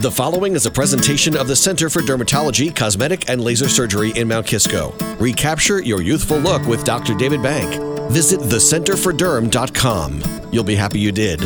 The 0.00 0.12
following 0.12 0.54
is 0.54 0.64
a 0.64 0.70
presentation 0.70 1.36
of 1.36 1.48
the 1.48 1.56
Center 1.56 1.90
for 1.90 2.02
Dermatology, 2.02 2.72
Cosmetic, 2.72 3.28
and 3.28 3.40
Laser 3.40 3.68
Surgery 3.68 4.12
in 4.12 4.28
Mount 4.28 4.46
Kisco. 4.46 4.94
Recapture 5.18 5.82
your 5.82 6.00
youthful 6.00 6.38
look 6.38 6.64
with 6.68 6.84
Dr. 6.84 7.14
David 7.14 7.42
Bank. 7.42 7.82
Visit 8.12 8.38
thecenterforderm.com. 8.38 10.22
You'll 10.52 10.62
be 10.62 10.76
happy 10.76 11.00
you 11.00 11.10
did. 11.10 11.40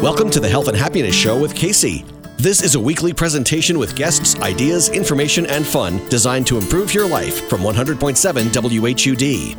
Welcome 0.00 0.30
to 0.30 0.38
the 0.38 0.48
Health 0.48 0.68
and 0.68 0.76
Happiness 0.76 1.16
Show 1.16 1.36
with 1.36 1.56
Casey. 1.56 2.04
This 2.36 2.62
is 2.62 2.76
a 2.76 2.80
weekly 2.80 3.12
presentation 3.12 3.80
with 3.80 3.96
guests, 3.96 4.40
ideas, 4.40 4.88
information, 4.90 5.44
and 5.46 5.66
fun 5.66 6.08
designed 6.08 6.46
to 6.46 6.56
improve 6.56 6.94
your 6.94 7.08
life 7.08 7.48
from 7.48 7.62
100.7 7.62 8.52
WHUD. 8.52 9.56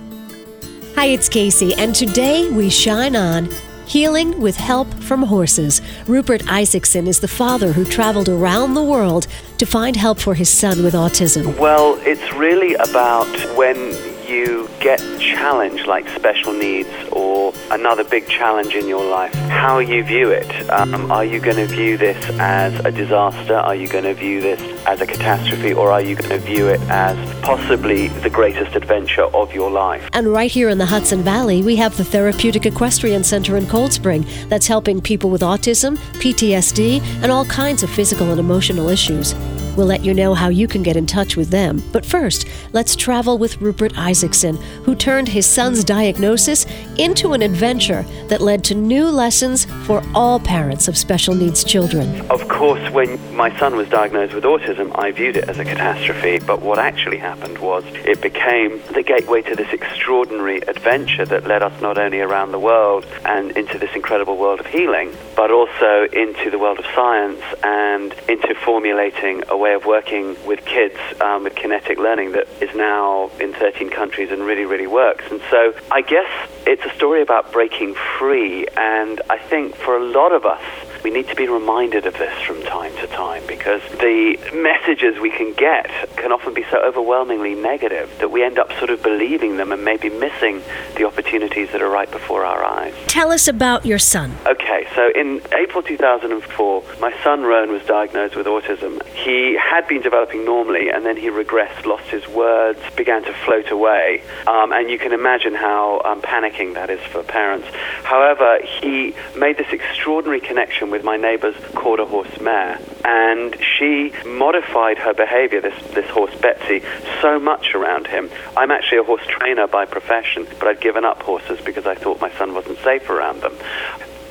Hi, 0.95 1.07
it's 1.07 1.27
Casey, 1.27 1.73
and 1.73 1.93
today 1.93 2.49
we 2.51 2.69
shine 2.69 3.17
on 3.17 3.49
Healing 3.85 4.39
with 4.39 4.55
Help 4.55 4.93
from 4.95 5.23
Horses. 5.23 5.81
Rupert 6.07 6.41
Isaacson 6.49 7.07
is 7.07 7.19
the 7.19 7.27
father 7.27 7.73
who 7.73 7.85
traveled 7.85 8.29
around 8.29 8.73
the 8.73 8.83
world 8.83 9.27
to 9.57 9.65
find 9.65 9.95
help 9.95 10.19
for 10.19 10.33
his 10.33 10.49
son 10.49 10.83
with 10.83 10.93
autism. 10.93 11.57
Well, 11.59 11.99
it's 12.01 12.33
really 12.33 12.73
about 12.75 13.27
when 13.55 13.77
you 14.27 14.69
get 14.79 14.99
challenged 15.19 15.87
like 15.87 16.07
special 16.09 16.53
needs 16.53 16.89
or 17.11 17.53
another 17.71 18.03
big 18.03 18.27
challenge 18.27 18.75
in 18.75 18.87
your 18.87 19.03
life, 19.03 19.33
how 19.33 19.79
you 19.79 20.03
view 20.03 20.29
it. 20.29 20.69
Um, 20.69 21.11
are 21.11 21.25
you 21.25 21.39
going 21.39 21.57
to 21.57 21.65
view 21.65 21.97
this 21.97 22.17
as 22.39 22.73
a 22.85 22.91
disaster? 22.91 23.55
Are 23.55 23.75
you 23.75 23.87
going 23.87 24.03
to 24.03 24.13
view 24.13 24.41
this 24.41 24.61
as 24.85 25.01
a 25.01 25.05
catastrophe? 25.05 25.73
Or 25.73 25.91
are 25.91 26.01
you 26.01 26.15
going 26.15 26.29
to 26.29 26.39
view 26.39 26.67
it 26.67 26.81
as 26.89 27.17
possibly 27.41 28.07
the 28.07 28.29
greatest 28.29 28.75
adventure 28.75 29.25
of 29.25 29.53
your 29.53 29.69
life? 29.69 30.07
And 30.13 30.27
right 30.27 30.51
here 30.51 30.69
in 30.69 30.77
the 30.77 30.85
Hudson 30.85 31.21
Valley, 31.23 31.61
we 31.61 31.75
have 31.77 31.97
the 31.97 32.03
Therapeutic 32.03 32.65
Equestrian 32.65 33.23
Center 33.23 33.57
in 33.57 33.67
Cold 33.67 33.93
Spring 33.93 34.25
that's 34.47 34.67
helping 34.67 35.01
people 35.01 35.29
with 35.29 35.41
autism, 35.41 35.97
PTSD, 36.21 37.01
and 37.21 37.31
all 37.31 37.45
kinds 37.45 37.83
of 37.83 37.89
physical 37.89 38.29
and 38.29 38.39
emotional 38.39 38.89
issues. 38.89 39.33
We'll 39.75 39.87
let 39.87 40.05
you 40.05 40.13
know 40.13 40.33
how 40.33 40.49
you 40.49 40.67
can 40.67 40.83
get 40.83 40.95
in 40.95 41.05
touch 41.05 41.35
with 41.35 41.49
them. 41.49 41.81
But 41.91 42.05
first, 42.05 42.47
let's 42.73 42.95
travel 42.95 43.37
with 43.37 43.59
Rupert 43.59 43.97
Isaacson, 43.97 44.57
who 44.83 44.95
turned 44.95 45.27
his 45.27 45.45
son's 45.45 45.83
diagnosis 45.83 46.65
into 46.97 47.33
an 47.33 47.41
adventure 47.41 48.05
that 48.27 48.41
led 48.41 48.63
to 48.65 48.75
new 48.75 49.05
lessons 49.09 49.65
for 49.85 50.03
all 50.13 50.39
parents 50.39 50.87
of 50.87 50.97
special 50.97 51.33
needs 51.33 51.63
children. 51.63 52.21
Of 52.29 52.47
course, 52.47 52.87
when 52.91 53.19
my 53.35 53.57
son 53.57 53.75
was 53.75 53.89
diagnosed 53.89 54.33
with 54.33 54.43
autism, 54.43 54.91
I 54.97 55.11
viewed 55.11 55.37
it 55.37 55.49
as 55.49 55.57
a 55.57 55.65
catastrophe. 55.65 56.39
But 56.39 56.61
what 56.61 56.79
actually 56.79 57.17
happened 57.17 57.57
was 57.57 57.83
it 58.05 58.21
became 58.21 58.81
the 58.93 59.03
gateway 59.03 59.41
to 59.43 59.55
this 59.55 59.71
extraordinary 59.73 60.59
adventure 60.61 61.25
that 61.25 61.47
led 61.47 61.63
us 61.63 61.81
not 61.81 61.97
only 61.97 62.19
around 62.19 62.51
the 62.51 62.59
world 62.59 63.05
and 63.25 63.51
into 63.57 63.77
this 63.79 63.95
incredible 63.95 64.37
world 64.37 64.59
of 64.59 64.65
healing, 64.67 65.11
but 65.35 65.51
also 65.51 66.07
into 66.13 66.49
the 66.49 66.59
world 66.59 66.79
of 66.79 66.85
science 66.93 67.41
and 67.63 68.13
into 68.29 68.53
formulating 68.55 69.43
a 69.49 69.57
way 69.63 69.73
of 69.73 69.85
working 69.85 70.35
with 70.45 70.65
kids 70.65 70.99
um, 71.21 71.45
with 71.45 71.55
kinetic 71.55 71.97
learning 71.97 72.33
that 72.33 72.47
is 72.61 72.75
now 72.75 73.31
in 73.39 73.53
13 73.53 73.89
countries 73.89 74.29
and 74.29 74.43
really, 74.43 74.65
really 74.65 74.87
works. 74.87 75.23
And 75.31 75.41
so 75.49 75.73
I 75.89 76.01
guess 76.01 76.29
it's 76.67 76.83
a 76.83 76.93
story 76.95 77.21
about 77.21 77.53
breaking 77.53 77.95
free. 78.19 78.67
And 78.75 79.21
I 79.29 79.37
think 79.37 79.75
for 79.75 79.95
a 79.95 80.03
lot 80.03 80.33
of 80.33 80.45
us, 80.45 80.61
we 81.03 81.09
need 81.09 81.27
to 81.27 81.35
be 81.35 81.47
reminded 81.47 82.05
of 82.05 82.13
this 82.13 82.41
from 82.43 82.61
time 82.63 82.95
to 82.95 83.07
time 83.07 83.43
because 83.45 83.81
the 83.99 84.37
messages 84.53 85.19
we 85.19 85.29
can 85.29 85.53
get 85.53 85.89
can 86.15 86.31
often 86.31 86.53
be 86.53 86.63
so 86.71 86.77
overwhelmingly 86.81 87.55
negative 87.55 88.09
that 88.19 88.31
we 88.31 88.41
end 88.41 88.57
up 88.57 88.71
sort 88.77 88.89
of 88.89 89.03
believing 89.03 89.57
them 89.57 89.73
and 89.73 89.83
maybe 89.83 90.09
missing 90.09 90.61
the 90.95 91.05
opportunities 91.05 91.69
that 91.71 91.81
are 91.81 91.89
right 91.89 92.09
before 92.09 92.45
our 92.45 92.63
eyes. 92.63 92.93
Tell 93.07 93.31
us 93.31 93.49
about 93.49 93.85
your 93.85 93.99
son. 93.99 94.33
Okay, 94.45 94.87
so 94.95 95.11
in 95.13 95.41
April 95.53 95.83
2004, 95.83 96.83
my 97.01 97.13
son 97.21 97.43
Rowan 97.43 97.71
was 97.71 97.83
diagnosed 97.83 98.37
with 98.37 98.45
autism. 98.45 99.05
He 99.07 99.57
had 99.57 99.85
been 99.87 100.01
developing 100.01 100.45
normally 100.45 100.89
and 100.89 101.05
then 101.05 101.17
he 101.17 101.27
regressed, 101.27 101.85
lost 101.85 102.05
his 102.05 102.25
words, 102.29 102.79
began 102.95 103.23
to 103.23 103.33
float 103.33 103.71
away. 103.71 104.23
Um, 104.47 104.71
and 104.71 104.89
you 104.89 104.97
can 104.97 105.11
imagine 105.11 105.53
how 105.53 106.01
um, 106.05 106.21
panicking 106.21 106.75
that 106.75 106.89
is 106.89 107.01
for 107.11 107.23
parents. 107.23 107.67
However, 108.03 108.59
he 108.63 109.13
made 109.35 109.57
this 109.57 109.71
extraordinary 109.71 110.39
connection 110.39 110.92
with 110.93 111.03
my 111.03 111.17
neighbor's 111.17 111.55
quarter 111.73 112.05
horse 112.05 112.39
mare. 112.39 112.79
And 113.03 113.57
she 113.59 114.13
modified 114.27 114.99
her 114.99 115.11
behavior, 115.11 115.59
this, 115.59 115.73
this 115.87 116.07
horse 116.11 116.35
Betsy, 116.39 116.83
so 117.19 117.39
much 117.39 117.73
around 117.73 118.05
him. 118.05 118.29
I'm 118.55 118.69
actually 118.69 118.99
a 118.99 119.03
horse 119.03 119.25
trainer 119.25 119.65
by 119.65 119.85
profession, 119.85 120.45
but 120.59 120.67
I'd 120.67 120.81
given 120.81 121.03
up 121.03 121.23
horses 121.23 121.59
because 121.65 121.87
I 121.87 121.95
thought 121.95 122.21
my 122.21 122.31
son 122.33 122.53
wasn't 122.53 122.77
safe 122.83 123.09
around 123.09 123.41
them. 123.41 123.57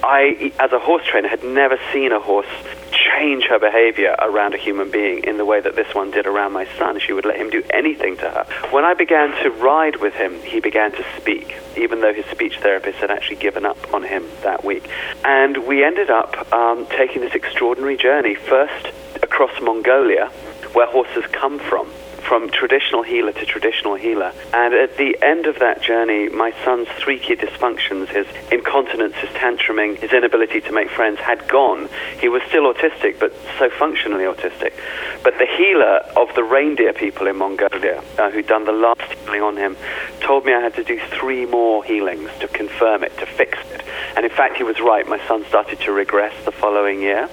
I, 0.04 0.52
as 0.60 0.70
a 0.70 0.78
horse 0.78 1.04
trainer, 1.04 1.26
had 1.26 1.42
never 1.42 1.80
seen 1.92 2.12
a 2.12 2.20
horse 2.20 2.46
change 3.18 3.44
her 3.44 3.58
behavior 3.58 4.14
around 4.18 4.54
a 4.54 4.56
human 4.56 4.90
being 4.90 5.24
in 5.24 5.36
the 5.36 5.44
way 5.44 5.60
that 5.60 5.76
this 5.76 5.94
one 5.94 6.10
did 6.10 6.26
around 6.26 6.52
my 6.52 6.66
son. 6.78 6.98
She 6.98 7.12
would 7.12 7.24
let 7.24 7.36
him 7.36 7.50
do 7.50 7.62
anything 7.70 8.16
to 8.18 8.30
her. 8.30 8.46
When 8.70 8.84
I 8.84 8.94
began 8.94 9.30
to 9.42 9.50
ride 9.50 9.96
with 9.96 10.14
him, 10.14 10.40
he 10.42 10.60
began 10.60 10.92
to 10.92 11.04
speak, 11.18 11.56
even 11.76 12.00
though 12.00 12.14
his 12.14 12.26
speech 12.26 12.58
therapist 12.58 12.98
had 12.98 13.10
actually 13.10 13.36
given 13.36 13.64
up 13.66 13.94
on 13.94 14.02
him 14.02 14.24
that 14.42 14.64
week. 14.64 14.88
And 15.24 15.66
we 15.66 15.84
ended 15.84 16.10
up 16.10 16.52
um, 16.52 16.86
taking 16.86 17.22
this 17.22 17.34
extraordinary 17.34 17.96
journey, 17.96 18.34
first 18.34 18.88
across 19.22 19.52
Mongolia, 19.60 20.26
where 20.72 20.86
horses 20.86 21.24
come 21.32 21.58
from 21.58 21.90
from 22.32 22.48
traditional 22.48 23.02
healer 23.02 23.30
to 23.30 23.44
traditional 23.44 23.94
healer. 23.94 24.32
And 24.54 24.72
at 24.72 24.96
the 24.96 25.18
end 25.20 25.44
of 25.44 25.58
that 25.58 25.82
journey, 25.82 26.30
my 26.30 26.54
son's 26.64 26.88
three 26.96 27.18
key 27.18 27.36
dysfunctions, 27.36 28.08
his 28.08 28.26
incontinence, 28.50 29.16
his 29.16 29.28
tantruming, 29.36 29.98
his 29.98 30.14
inability 30.14 30.62
to 30.62 30.72
make 30.72 30.88
friends, 30.88 31.20
had 31.20 31.46
gone. 31.46 31.90
He 32.22 32.30
was 32.30 32.40
still 32.48 32.72
autistic, 32.72 33.20
but 33.20 33.34
so 33.58 33.68
functionally 33.68 34.24
autistic. 34.24 34.72
But 35.22 35.34
the 35.36 35.44
healer 35.44 35.98
of 36.16 36.34
the 36.34 36.42
reindeer 36.42 36.94
people 36.94 37.26
in 37.26 37.36
Mongolia, 37.36 38.02
uh, 38.16 38.30
who'd 38.30 38.46
done 38.46 38.64
the 38.64 38.72
last 38.72 39.02
healing 39.02 39.42
on 39.42 39.58
him, 39.58 39.76
told 40.20 40.46
me 40.46 40.54
I 40.54 40.60
had 40.60 40.74
to 40.76 40.84
do 40.84 40.98
three 41.10 41.44
more 41.44 41.84
healings 41.84 42.30
to 42.40 42.48
confirm 42.48 43.04
it, 43.04 43.14
to 43.18 43.26
fix 43.26 43.58
it. 43.72 43.82
And 44.16 44.24
in 44.24 44.32
fact, 44.32 44.56
he 44.56 44.64
was 44.64 44.80
right. 44.80 45.06
My 45.06 45.20
son 45.28 45.44
started 45.50 45.80
to 45.80 45.92
regress 45.92 46.32
the 46.46 46.52
following 46.52 47.02
year. 47.02 47.28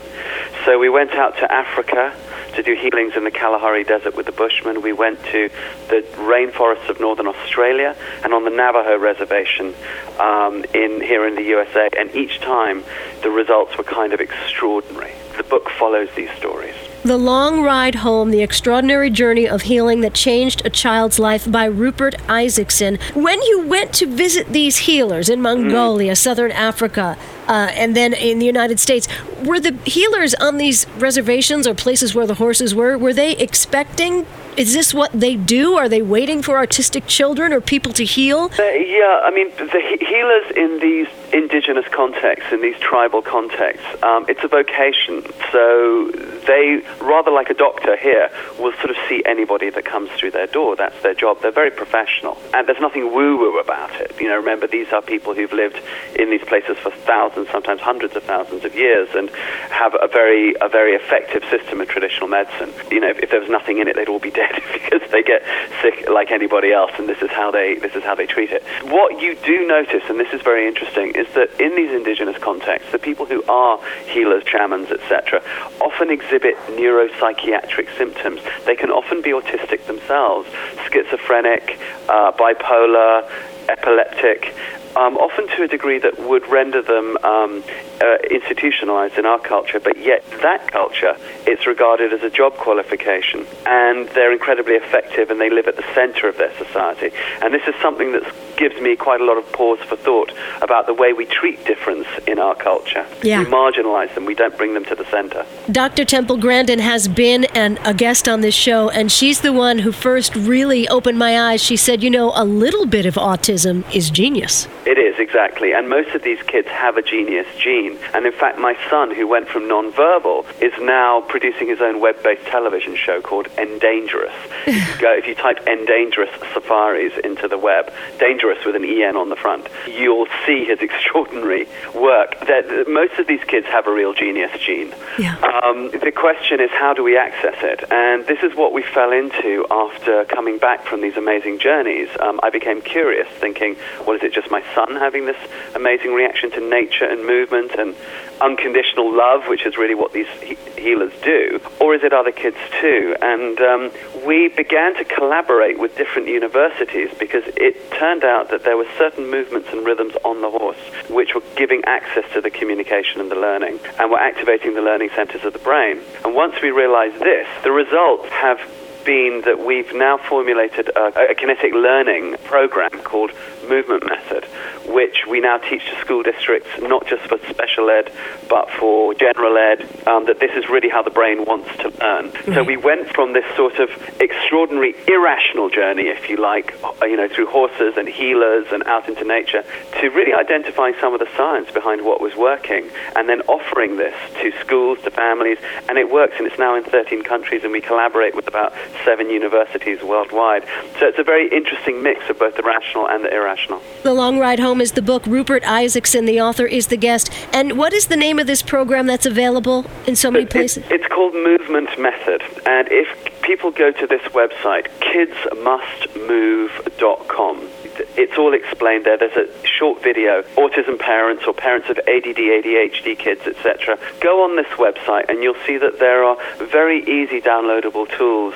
So 0.66 0.78
we 0.78 0.90
went 0.90 1.12
out 1.12 1.38
to 1.38 1.50
Africa 1.50 2.14
to 2.56 2.64
do 2.64 2.74
healings 2.76 3.16
in 3.16 3.24
the 3.24 3.32
Kalahari 3.32 3.84
Desert 3.84 4.16
with 4.16 4.26
the 4.26 4.32
Bushmen. 4.32 4.82
We 4.82 4.94
went 4.94 5.24
to 5.26 5.50
the 5.88 6.02
rainforests 6.16 6.90
of 6.90 7.00
northern 7.00 7.28
Australia 7.28 7.96
and 8.24 8.34
on 8.34 8.44
the 8.44 8.50
Navajo 8.50 8.98
Reservation 8.98 9.74
um, 10.20 10.66
in 10.74 11.02
here 11.02 11.28
in 11.28 11.36
the 11.36 11.44
USA. 11.44 11.90
And 11.98 12.14
each 12.16 12.40
time, 12.40 12.84
the 13.22 13.30
results 13.30 13.78
were 13.78 13.84
kind 13.84 14.14
of 14.14 14.20
extraordinary. 14.20 15.14
The 15.38 15.44
book 15.44 15.70
follows 15.70 16.10
these 16.16 16.32
stories. 16.32 16.76
The 17.04 17.18
Long 17.18 17.64
Ride 17.64 17.96
Home 17.96 18.30
The 18.30 18.42
Extraordinary 18.42 19.10
Journey 19.10 19.48
of 19.48 19.62
Healing 19.62 20.02
That 20.02 20.14
Changed 20.14 20.66
a 20.66 20.70
Child's 20.70 21.18
Life 21.18 21.50
by 21.50 21.64
Rupert 21.64 22.16
Isaacson. 22.28 23.00
When 23.14 23.42
you 23.42 23.66
went 23.66 23.94
to 23.96 24.06
visit 24.06 24.48
these 24.48 24.80
healers 24.80 25.30
in 25.30 25.42
Mongolia, 25.42 26.12
mm. 26.12 26.18
Southern 26.18 26.52
Africa, 26.52 27.18
uh, 27.48 27.72
and 27.72 27.96
then 27.96 28.14
in 28.14 28.40
the 28.40 28.46
United 28.46 28.82
States, 28.82 29.08
were 29.46 29.62
the 29.62 29.78
healers 29.86 30.34
on 30.36 30.58
these 30.58 30.86
reservations 30.98 31.66
or 31.66 31.74
places 31.74 32.14
where 32.14 32.28
the 32.28 32.36
horses 32.36 32.76
were, 32.76 32.98
were 32.98 33.14
they 33.14 33.31
expecting 33.38 34.26
is 34.58 34.74
this 34.74 34.94
what 34.94 35.12
they 35.14 35.38
do? 35.38 35.76
Are 35.76 35.88
they 35.88 36.02
waiting 36.02 36.42
for 36.42 36.56
autistic 36.56 37.08
children 37.08 37.54
or 37.54 37.62
people 37.62 37.94
to 37.94 38.04
heal? 38.04 38.52
Uh, 38.60 38.64
yeah, 38.64 39.22
I 39.24 39.31
mean, 39.31 39.50
the 39.56 39.80
he- 39.80 40.06
healers 40.06 40.52
in 40.54 40.80
these 40.81 41.08
indigenous 41.34 41.85
contexts, 41.91 42.51
in 42.51 42.62
these 42.62 42.78
tribal 42.79 43.22
contexts, 43.22 43.85
um, 44.03 44.25
it's 44.28 44.44
a 44.44 44.47
vocation. 44.47 45.23
So 45.51 46.12
they, 46.47 46.81
rather 47.01 47.31
like 47.31 47.50
a 47.50 47.53
doctor 47.53 47.95
here, 47.97 48.29
will 48.59 48.73
sort 48.73 48.91
of 48.91 48.97
see 49.07 49.23
anybody 49.25 49.69
that 49.69 49.85
comes 49.85 50.09
through 50.12 50.31
their 50.31 50.47
door. 50.47 50.75
That's 50.75 51.01
their 51.03 51.13
job. 51.13 51.41
They're 51.41 51.51
very 51.51 51.72
professional. 51.72 52.38
And 52.53 52.68
there's 52.68 52.79
nothing 52.79 53.13
woo 53.13 53.38
woo 53.38 53.59
about 53.59 53.91
it. 54.01 54.19
You 54.19 54.28
know, 54.28 54.38
remember, 54.38 54.68
these 54.68 54.91
are 54.91 55.01
people 55.01 55.34
who've 55.34 55.53
lived 55.53 55.81
in 56.16 56.29
these 56.29 56.44
places 56.44 56.78
for 56.78 56.91
thousands, 56.91 57.50
sometimes 57.50 57.81
hundreds 57.81 58.15
of 58.15 58.24
thousands 58.24 58.65
of 58.65 58.75
years 58.75 59.09
and 59.15 59.30
have 59.69 59.95
a 60.00 60.07
very, 60.07 60.56
a 60.62 60.69
very 60.69 60.94
effective 60.95 61.44
system 61.50 61.81
of 61.81 61.88
traditional 61.88 62.27
medicine. 62.27 62.74
You 62.92 63.00
know, 63.00 63.09
if, 63.09 63.19
if 63.19 63.31
there 63.31 63.39
was 63.39 63.50
nothing 63.50 63.80
in 63.80 63.88
it, 63.88 63.95
they'd 63.95 64.09
all 64.09 64.19
be 64.19 64.31
dead 64.44 64.62
because 64.74 65.01
they 65.12 65.24
get 65.24 65.44
sick 65.81 66.09
like 66.09 66.31
anybody 66.31 66.71
else, 66.71 66.92
and 66.98 67.07
this 67.07 67.21
is 67.21 67.30
how 67.30 67.51
they 67.51 67.75
this 67.75 67.95
is 67.95 68.04
how 68.04 68.15
they 68.15 68.25
treat 68.25 68.51
it. 68.51 68.63
What 68.86 69.21
you 69.21 69.36
do 69.36 69.65
notice, 69.65 70.04
and 70.09 70.19
this 70.19 70.31
is 70.33 70.42
very 70.42 70.68
interesting, 70.68 71.13
is 71.19 71.27
that 71.36 71.50
in 71.60 71.75
these 71.75 71.92
indigenous 71.92 72.38
contexts, 72.38 72.92
the 72.92 73.00
people 73.00 73.25
who 73.25 73.44
are 73.44 73.80
healers, 74.07 74.44
shamans, 74.48 74.89
etc., 74.89 75.44
often 75.81 76.10
exhibit 76.10 76.56
neuropsychiatric 76.68 77.95
symptoms. 77.98 78.42
They 78.66 78.75
can 78.75 78.89
often 78.89 79.21
be 79.21 79.31
autistic 79.31 79.86
themselves, 79.86 80.50
schizophrenic, 80.89 81.77
uh, 82.07 82.31
bipolar, 82.31 83.30
epileptic, 83.68 84.56
um, 84.95 85.18
often 85.18 85.48
to 85.56 85.63
a 85.63 85.68
degree 85.68 86.00
that 86.00 86.18
would 86.19 86.48
render 86.50 86.81
them 86.81 87.18
um, 87.24 87.63
uh, 88.01 88.18
institutionalized 88.30 89.18
in 89.18 89.25
our 89.25 89.40
culture, 89.40 89.80
but 89.80 89.98
yet 89.98 90.24
that 90.42 90.72
culture, 90.72 91.16
it's 91.46 91.66
regarded 91.68 92.13
as 92.13 92.24
a 92.24 92.30
job 92.30 92.56
qualification, 92.57 93.46
and 93.66 94.07
they're 94.10 94.31
incredibly 94.31 94.75
effective 94.75 95.30
and 95.30 95.40
they 95.40 95.50
live 95.50 95.68
at 95.68 95.75
the 95.75 95.86
center 95.94 96.28
of 96.28 96.38
their 96.38 96.56
society. 96.57 97.12
And 97.42 97.54
this 97.54 97.68
is 97.68 97.75
something 97.81 98.12
that 98.13 98.24
gives 98.57 98.80
me 98.81 98.96
quite 98.96 99.22
a 99.22 99.25
lot 99.25 99.38
of 99.38 99.50
pause 99.54 99.80
for 99.88 99.96
thought 99.96 100.31
about 100.62 100.86
the 100.86 100.94
way 100.94 101.13
we 101.13 101.25
treat 101.25 101.63
difference 101.66 102.07
in 102.28 102.40
our 102.40 102.56
culture. 102.56 103.06
Yeah. 103.24 103.40
We 103.40 103.46
marginalize 103.46 104.13
them, 104.16 104.25
we 104.25 104.36
don't 104.36 104.57
bring 104.57 104.74
them 104.74 104.86
to 104.86 104.95
the 104.95 105.06
center. 105.06 105.45
Dr. 105.72 106.04
Temple 106.04 106.38
Grandin 106.38 106.80
has 106.80 107.07
been 107.07 107.45
an, 107.56 107.78
a 107.86 107.94
guest 107.94 108.28
on 108.28 108.42
this 108.42 108.56
show, 108.56 108.90
and 108.90 109.12
she's 109.12 109.42
the 109.42 109.54
one 109.54 109.80
who 109.80 109.92
first 109.92 110.36
really 110.36 110.88
opened 110.90 111.18
my 111.18 111.40
eyes. 111.40 111.63
She 111.63 111.78
said, 111.78 112.04
You 112.04 112.10
know, 112.10 112.34
a 112.36 112.44
little 112.44 112.86
bit 112.86 113.06
of 113.06 113.16
autism 113.16 113.84
is 113.95 114.10
genius. 114.10 114.68
It 114.86 114.98
is, 114.98 115.18
exactly. 115.19 115.72
And 115.74 115.88
most 115.88 116.10
of 116.16 116.24
these 116.24 116.42
kids 116.44 116.68
have 116.68 116.98
a 116.98 117.02
genius 117.02 117.48
gene. 117.57 117.88
And 118.13 118.25
in 118.25 118.33
fact, 118.33 118.57
my 118.57 118.77
son, 118.89 119.13
who 119.13 119.27
went 119.27 119.47
from 119.47 119.63
nonverbal, 119.63 120.45
is 120.62 120.74
now 120.81 121.21
producing 121.21 121.68
his 121.68 121.81
own 121.81 122.00
web 122.00 122.21
based 122.24 122.45
television 122.45 122.95
show 122.95 123.21
called 123.21 123.47
Endangerous. 123.57 124.33
Go, 125.00 125.13
if 125.13 125.27
you 125.27 125.36
type 125.36 125.68
Endangerous 125.68 126.30
Safaris 126.53 127.13
into 127.24 127.47
the 127.47 127.57
web, 127.57 127.91
dangerous 128.19 128.63
with 128.65 128.75
an 128.75 128.86
EN 128.86 129.15
on 129.15 129.30
the 129.30 129.36
front, 129.36 129.68
you'll 129.88 130.27
see 130.45 130.65
his 130.65 130.80
extraordinary 130.81 131.68
work. 131.95 132.39
That 132.41 132.88
most 132.88 133.19
of 133.19 133.27
these 133.27 133.44
kids 133.44 133.68
have 133.68 133.88
a 133.88 133.94
real 133.94 134.13
genius 134.13 134.51
gene. 134.59 134.94
Yeah. 135.18 135.35
Um, 135.39 135.92
the 135.92 136.12
question 136.12 136.59
is, 136.59 136.69
how 136.71 136.94
do 136.94 137.03
we 137.03 137.18
access 137.18 137.56
it? 137.62 137.92
And 137.92 138.25
this 138.27 138.39
is 138.44 138.56
what 138.56 138.74
we 138.74 138.83
fell 138.83 139.12
into 139.12 139.65
after 139.71 140.25
coming 140.25 140.57
back 140.57 140.85
from 140.85 141.01
these 141.01 141.18
amazing 141.18 141.59
journeys. 141.59 142.09
Um, 142.19 142.39
I 142.44 142.50
became 142.50 142.81
curious, 142.81 143.27
thinking, 143.39 143.75
well, 144.06 144.15
is 144.15 144.24
it 144.24 144.33
just 144.33 144.51
my 144.51 144.63
son 144.74 144.95
having 144.95 145.25
this 145.25 145.38
amazing 145.75 146.13
reaction 146.13 146.51
to 146.51 146.59
nature 146.59 147.06
and 147.06 147.25
movement 147.25 147.75
and 147.80 147.96
unconditional 148.42 149.16
love, 149.16 149.48
which 149.48 149.66
is 149.66 149.78
really 149.78 149.96
what 149.96 150.14
these 150.14 150.28
he- 150.42 150.58
healers 150.78 151.14
do, 151.24 151.60
or 151.80 151.96
is 151.96 152.04
it 152.04 152.14
other 152.14 152.31
kids 152.31 152.58
too? 152.80 153.16
And 153.22 153.60
um, 153.60 153.92
we 154.26 154.50
began 154.50 154.96
to 154.96 155.04
collaborate 155.04 155.80
with 155.80 155.96
different 155.98 156.28
universities 156.28 157.10
because 157.20 157.44
it 157.58 157.92
turned 157.92 158.24
out 158.24 158.50
that 158.50 158.64
there 158.64 158.78
were 158.78 158.88
certain 158.98 159.30
movements 159.30 159.70
and 159.72 159.86
rhythms 159.86 160.16
on 160.24 160.42
the 160.42 160.50
horse 160.50 160.78
which 161.10 161.34
were 161.36 161.44
giving 161.56 161.84
access 161.86 162.26
to 162.34 162.42
the 162.42 162.50
communication 162.50 163.22
and 163.22 163.31
the 163.31 163.36
learning, 163.36 163.80
and 164.00 164.12
were 164.12 164.20
activating 164.20 164.76
the 164.76 164.81
learning 164.81 165.10
centers 165.16 165.44
of 165.44 165.54
the 165.54 165.60
brain. 165.60 166.00
And 166.24 166.36
once 166.36 166.56
we 166.62 166.72
realized 166.72 167.20
this, 167.20 167.48
the 167.64 167.72
results 167.72 168.30
have 168.30 168.60
been 169.06 169.42
that 169.46 169.66
we've 169.66 169.94
now 169.94 170.18
formulated 170.18 170.90
a, 170.90 171.31
a, 171.31 171.36
kinetic 171.36 171.74
learning 171.74 172.36
program 172.44 172.92
called 173.04 173.31
Movement 173.69 174.06
Method, 174.07 174.45
which 174.88 175.25
we 175.27 175.39
now 175.39 175.57
teach 175.60 175.86
to 175.86 176.00
school 176.01 176.24
districts, 176.24 176.69
not 176.81 177.06
just 177.07 177.24
for 177.24 177.38
special 177.50 177.89
ed, 177.89 178.12
but 178.50 178.69
for 178.71 179.13
general 179.13 179.56
ed, 179.57 179.88
um, 180.07 180.25
that 180.25 180.39
this 180.39 180.51
is 180.56 180.68
really 180.69 180.89
how 180.89 181.04
the 181.04 181.12
brain 181.12 181.45
wants 181.45 181.69
to 181.77 181.89
learn. 182.01 182.31
Mm-hmm. 182.31 182.54
So 182.54 182.63
we 182.63 182.77
went 182.77 183.10
from 183.10 183.33
this 183.33 183.45
sort 183.56 183.80
of 183.80 183.89
extraordinary 184.19 184.95
irrational 185.07 185.69
journey, 185.69 186.07
if 186.07 186.30
you 186.30 186.38
like, 186.38 186.75
uh, 186.83 187.06
you 187.06 187.16
know, 187.16 187.27
through 187.27 187.48
horses 187.48 187.94
and 187.95 188.10
healers 188.10 188.66
and 188.71 188.83
out 188.86 189.07
into 189.07 189.24
nature, 189.24 189.63
to 190.01 190.10
really 190.10 190.33
identifying 190.33 190.95
some 191.00 191.13
of 191.13 191.19
the 191.19 191.30
science 191.38 191.69
behind 191.71 192.04
what 192.04 192.21
was 192.21 192.36
working, 192.36 192.89
and 193.16 193.30
then 193.30 193.42
offering 193.42 193.98
this 193.98 194.16
to 194.42 194.51
schools, 194.60 194.98
to 195.04 195.12
families, 195.12 195.60
and 195.88 195.98
it 195.98 196.10
works, 196.10 196.33
and 196.38 196.48
it's 196.48 196.57
now 196.57 196.75
in 196.75 196.83
13 196.83 197.21
countries, 197.24 197.63
and 197.63 197.71
we 197.71 197.81
collaborate 197.81 198.36
with 198.36 198.48
about 198.48 198.74
seven 199.06 199.30
universities 199.30 200.01
worldwide. 200.01 200.66
So 201.00 201.07
it's 201.07 201.19
a 201.19 201.24
very 201.24 201.48
interesting 201.50 202.01
mix 202.01 202.30
of 202.30 202.39
both 202.39 202.56
the 202.56 202.63
rational 202.63 203.07
and 203.07 203.24
the 203.24 203.31
irrational. 203.31 203.58
The 204.03 204.13
Long 204.13 204.38
Ride 204.39 204.59
Home 204.59 204.81
is 204.81 204.91
the 204.94 205.01
book. 205.01 205.25
Rupert 205.25 205.67
Isaacson, 205.67 206.25
the 206.25 206.39
author, 206.41 206.65
is 206.65 206.88
the 206.88 206.97
guest. 206.97 207.31
And 207.53 207.77
what 207.77 207.94
is 207.94 208.07
the 208.07 208.15
name 208.15 208.39
of 208.39 208.47
this 208.47 208.61
program 208.61 209.07
that's 209.07 209.25
available 209.25 209.85
in 210.07 210.15
so 210.15 210.31
many 210.31 210.45
places? 210.45 210.85
It's 210.89 211.07
called 211.07 211.33
Movement 211.33 212.00
Method. 212.00 212.41
And 212.65 212.88
if 212.91 213.09
people 213.41 213.71
go 213.71 213.91
to 213.91 214.07
this 214.07 214.21
website, 214.31 214.88
kidsmustmove.com, 215.00 217.69
it's 218.15 218.38
all 218.38 218.53
explained 218.53 219.06
there. 219.06 219.17
There's 219.17 219.35
a 219.35 219.50
short 219.67 220.01
video, 220.01 220.44
autism 220.56 220.97
parents 220.97 221.44
or 221.45 221.53
parents 221.53 221.89
of 221.89 221.97
ADD, 222.00 222.38
ADHD 222.38 223.17
kids, 223.17 223.45
etc. 223.45 224.00
Go 224.21 224.41
on 224.44 224.56
this 224.56 224.67
website 224.77 225.27
and 225.29 225.44
you'll 225.44 225.57
see 225.65 225.77
that 225.77 226.00
there 226.00 226.23
are 226.23 226.38
very 226.57 227.03
easy 227.03 227.41
downloadable 227.41 228.07
tools 228.17 228.53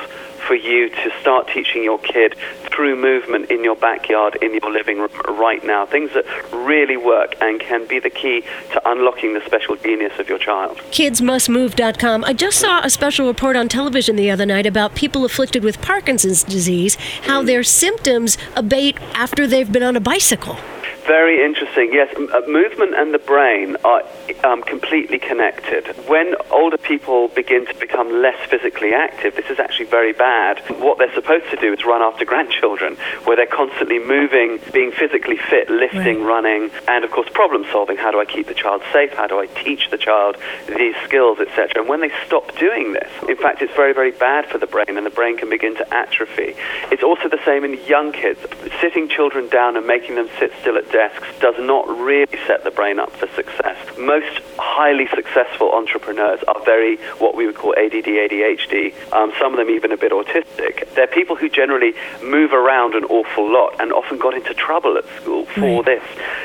for 0.47 0.55
you 0.55 0.89
to 0.89 1.11
start 1.21 1.47
teaching 1.47 1.83
your 1.83 1.99
kid 1.99 2.35
through 2.71 2.95
movement 2.95 3.51
in 3.51 3.63
your 3.63 3.75
backyard, 3.75 4.35
in 4.41 4.53
your 4.53 4.71
living 4.71 4.99
room 4.99 5.11
right 5.27 5.63
now. 5.63 5.85
Things 5.85 6.11
that 6.13 6.25
really 6.51 6.97
work 6.97 7.35
and 7.41 7.59
can 7.59 7.87
be 7.87 7.99
the 7.99 8.09
key 8.09 8.41
to 8.71 8.89
unlocking 8.89 9.33
the 9.33 9.41
special 9.45 9.75
genius 9.75 10.17
of 10.19 10.29
your 10.29 10.39
child. 10.39 10.77
KidsMustMove.com. 10.91 12.23
I 12.23 12.33
just 12.33 12.59
saw 12.59 12.81
a 12.83 12.89
special 12.89 13.27
report 13.27 13.55
on 13.55 13.69
television 13.69 14.15
the 14.15 14.31
other 14.31 14.45
night 14.45 14.65
about 14.65 14.95
people 14.95 15.25
afflicted 15.25 15.63
with 15.63 15.81
Parkinson's 15.81 16.43
disease, 16.43 16.95
how 17.23 17.41
mm. 17.41 17.45
their 17.45 17.63
symptoms 17.63 18.37
abate 18.55 18.97
after 19.13 19.47
they've 19.47 19.71
been 19.71 19.83
on 19.83 19.95
a 19.95 20.01
bicycle. 20.01 20.57
Very 21.05 21.43
interesting. 21.43 21.91
Yes, 21.91 22.15
uh, 22.15 22.41
movement 22.47 22.95
and 22.95 23.13
the 23.13 23.19
brain 23.19 23.75
are 23.83 24.03
um, 24.43 24.63
completely 24.63 25.19
connected. 25.19 25.87
When 26.07 26.35
older 26.51 26.77
people 26.77 27.29
begin 27.29 27.65
to 27.65 27.73
become 27.75 28.21
less 28.21 28.37
physically 28.49 28.93
active, 28.93 29.35
this 29.35 29.49
is 29.49 29.59
actually 29.59 29.85
very 29.85 30.13
bad. 30.13 30.59
What 30.79 30.97
they're 30.97 31.13
supposed 31.13 31.49
to 31.51 31.57
do 31.57 31.73
is 31.73 31.85
run 31.85 32.01
after 32.01 32.25
grandchildren, 32.33 32.95
where 33.25 33.35
they're 33.35 33.45
constantly 33.45 33.99
moving, 33.99 34.59
being 34.71 34.91
physically 34.91 35.37
fit, 35.37 35.69
lifting, 35.69 36.23
right. 36.23 36.43
running, 36.43 36.71
and 36.87 37.03
of 37.03 37.11
course 37.11 37.29
problem 37.33 37.65
solving. 37.71 37.97
How 37.97 38.11
do 38.11 38.19
I 38.19 38.25
keep 38.25 38.47
the 38.47 38.53
child 38.53 38.81
safe? 38.91 39.13
How 39.13 39.27
do 39.27 39.39
I 39.39 39.47
teach 39.47 39.89
the 39.89 39.97
child 39.97 40.37
these 40.67 40.95
skills, 41.03 41.39
etc. 41.39 41.81
And 41.81 41.89
when 41.89 42.01
they 42.01 42.11
stop 42.25 42.57
doing 42.57 42.93
this, 42.93 43.09
in 43.27 43.37
fact, 43.37 43.61
it's 43.61 43.73
very, 43.75 43.93
very 43.93 44.11
bad 44.11 44.47
for 44.47 44.57
the 44.57 44.67
brain, 44.67 44.97
and 44.97 45.05
the 45.05 45.11
brain 45.11 45.37
can 45.37 45.49
begin 45.49 45.75
to 45.75 45.93
atrophy. 45.93 46.55
It's 46.91 47.03
also 47.03 47.29
the 47.29 47.43
same 47.45 47.63
in 47.63 47.83
young 47.85 48.11
kids. 48.11 48.39
Sitting 48.81 49.07
children 49.07 49.49
down 49.49 49.77
and 49.77 49.85
making 49.85 50.15
them 50.15 50.29
sit 50.39 50.51
still 50.61 50.77
at 50.77 50.91
desks 50.91 51.27
does 51.39 51.55
not 51.59 51.87
really 51.87 52.37
set 52.47 52.63
the 52.63 52.71
brain 52.71 52.99
up 52.99 53.11
for 53.11 53.27
success. 53.35 53.72
Most 53.97 54.41
highly 54.57 55.07
successful 55.07 55.71
entrepreneurs 55.71 56.39
are 56.47 56.63
very 56.65 56.97
what 57.19 57.35
we 57.35 57.45
would 57.45 57.55
call 57.55 57.73
ADD, 57.77 58.05
ADHD. 58.05 58.93
Um, 59.13 59.31
some 59.39 59.53
of 59.53 59.57
them 59.57 59.69
even 59.69 59.91
a 59.91 59.97
bit 59.97 60.11
autistic. 60.11 60.93
They're 60.95 61.07
people 61.07 61.35
who 61.35 61.49
generally 61.49 61.93
move 62.23 62.53
around 62.53 62.95
an 62.95 63.03
awful 63.05 63.51
lot 63.51 63.79
and 63.79 63.93
often 63.93 64.17
got 64.17 64.33
into 64.33 64.53
trouble 64.53 64.97
at 64.97 65.05
school 65.21 65.45
for 65.45 65.83
this. 65.83 66.03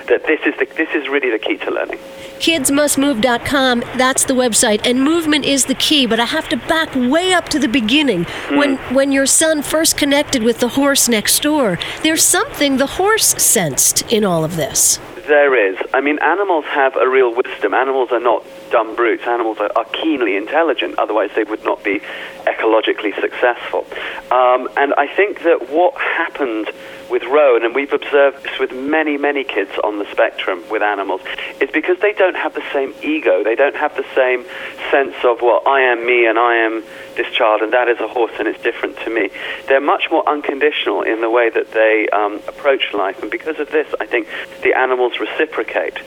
That 0.09 0.27
this 0.27 0.41
is 0.45 0.55
the, 0.59 0.67
this 0.77 0.91
is 0.95 1.09
really 1.09 1.31
the 1.31 1.39
key 1.39 1.57
to 1.59 1.71
learning. 1.71 1.99
KidsMustMove.com, 2.39 3.81
that's 3.97 4.25
the 4.25 4.35
website, 4.35 4.87
and 4.87 5.03
movement 5.03 5.45
is 5.45 5.67
the 5.67 5.75
key. 5.75 6.07
But 6.07 6.21
I 6.21 6.25
have 6.27 6.49
to 6.51 6.57
back 6.57 6.95
way 6.95 7.33
up 7.33 7.49
to 7.49 7.59
the 7.59 7.69
beginning 7.69 8.25
mm. 8.25 8.57
when 8.57 8.77
when 8.95 9.11
your 9.11 9.27
son 9.27 9.63
first 9.63 9.97
connected 9.97 10.43
with 10.43 10.61
the 10.61 10.69
horse 10.69 11.09
next 11.09 11.43
door. 11.43 11.79
There's 12.03 12.23
something 12.23 12.77
the 12.77 12.87
horse 12.87 13.27
sensed 13.43 14.03
in 14.13 14.25
all 14.25 14.45
of 14.45 14.57
this. 14.57 15.01
There 15.29 15.71
is. 15.71 15.77
I 15.93 16.01
mean, 16.01 16.19
animals 16.21 16.65
have 16.65 16.97
a 16.97 17.07
real 17.07 17.35
wisdom. 17.35 17.75
Animals 17.75 18.09
are 18.13 18.21
not 18.21 18.47
dumb 18.71 18.95
brutes. 18.95 19.25
Animals 19.27 19.59
are, 19.59 19.71
are 19.77 19.85
keenly 19.87 20.37
intelligent, 20.37 20.99
otherwise, 20.99 21.31
they 21.35 21.45
would 21.45 21.65
not 21.65 21.83
be 21.85 22.01
ecologically 22.47 23.19
successful. 23.21 23.87
Um, 24.31 24.69
and 24.77 24.95
I 24.95 25.07
think 25.15 25.43
that 25.43 25.71
what 25.71 25.97
happened 25.99 26.71
with 27.11 27.23
Rowan, 27.25 27.65
and 27.65 27.75
we've 27.75 27.93
observed 27.93 28.45
this 28.45 28.59
with 28.59 28.73
many, 28.73 29.17
many 29.17 29.45
kids 29.45 29.71
on 29.83 29.99
the 29.99 30.11
spectrum 30.11 30.63
with 30.71 30.83
animals, 30.83 31.23
is 31.61 31.71
because 31.71 31.99
they 32.01 32.13
don't 32.13 32.37
have 32.37 32.55
the 32.55 32.65
same 32.73 32.95
ego. 33.03 33.43
They 33.43 33.55
don't 33.55 33.77
have 33.77 33.97
the 33.97 34.05
same 34.15 34.45
sense 34.91 35.15
of, 35.25 35.41
well, 35.41 35.63
I 35.67 35.81
am 35.81 36.05
me 36.05 36.27
and 36.27 36.39
I 36.39 36.57
am 36.57 36.85
this 37.17 37.33
child 37.33 37.63
and 37.63 37.73
that 37.73 37.89
is 37.89 37.99
a 38.01 38.09
horse 38.09 38.33
and 38.39 38.47
it's 38.47 38.63
different 38.63 38.97
to 38.99 39.11
me. 39.11 39.31
They're 39.67 39.81
much 39.81 40.11
more 40.11 40.27
unconditional 40.29 41.03
in 41.03 41.21
the 41.21 41.31
way 41.31 41.51
that 41.51 41.73
they 41.73 42.09
um, 42.13 42.41
approach 42.47 42.93
life, 42.93 43.23
and 43.23 43.31
because 43.31 43.59
of 43.59 43.71
this, 43.71 43.87
I 44.01 44.07
think 44.07 44.29
the 44.63 44.75
animals 44.75 45.19
reciprocate. 45.19 45.99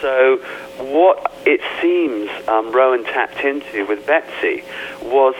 So, 0.00 0.38
what 0.78 1.32
it 1.44 1.60
seems 1.80 2.30
um, 2.48 2.72
Rowan 2.72 3.04
tapped 3.04 3.40
into 3.44 3.86
with 3.86 4.06
Betsy 4.06 4.64
was 5.02 5.34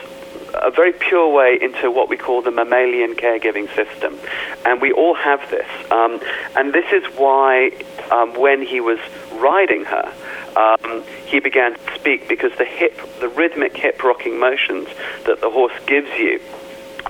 a 0.55 0.71
very 0.71 0.93
pure 0.93 1.29
way 1.29 1.59
into 1.61 1.91
what 1.91 2.09
we 2.09 2.17
call 2.17 2.43
the 2.43 2.51
mammalian 2.51 3.15
caregiving 3.15 3.69
system. 3.75 4.19
And 4.65 4.81
we 4.81 4.93
all 4.93 5.15
have 5.15 5.51
this. 5.51 5.69
Um, 5.91 6.21
and 6.57 6.73
this 6.73 6.91
is 6.93 7.05
why, 7.17 7.73
um, 8.11 8.35
when 8.35 8.63
he 8.63 8.81
was 8.81 8.99
riding 9.33 9.85
her, 9.85 10.13
um, 10.57 11.03
he 11.27 11.41
began 11.41 11.75
to 11.75 11.95
speak 11.95 12.29
because 12.29 12.53
the 12.57 12.65
hip, 12.65 12.99
the 13.21 13.29
rhythmic 13.29 13.77
hip 13.77 14.03
rocking 14.03 14.39
motions 14.39 14.89
that 15.25 15.41
the 15.41 15.51
horse 15.51 15.75
gives 15.87 16.11
you 16.19 16.41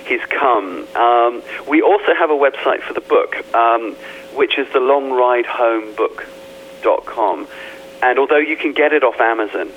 he's 0.05 0.25
come. 0.27 0.87
Um, 0.95 1.43
we 1.69 1.83
also 1.83 2.15
have 2.15 2.31
a 2.31 2.35
website 2.35 2.83
for 2.83 2.93
the 2.93 3.01
book. 3.01 3.37
Um, 3.55 3.97
which 4.37 4.59
is 4.59 4.69
the 4.73 4.79
longrideHomebook.com. 4.79 7.49
And 8.03 8.19
although 8.19 8.37
you 8.37 8.57
can 8.57 8.73
get 8.73 8.93
it 8.93 9.03
off 9.03 9.19
Amazon, 9.21 9.73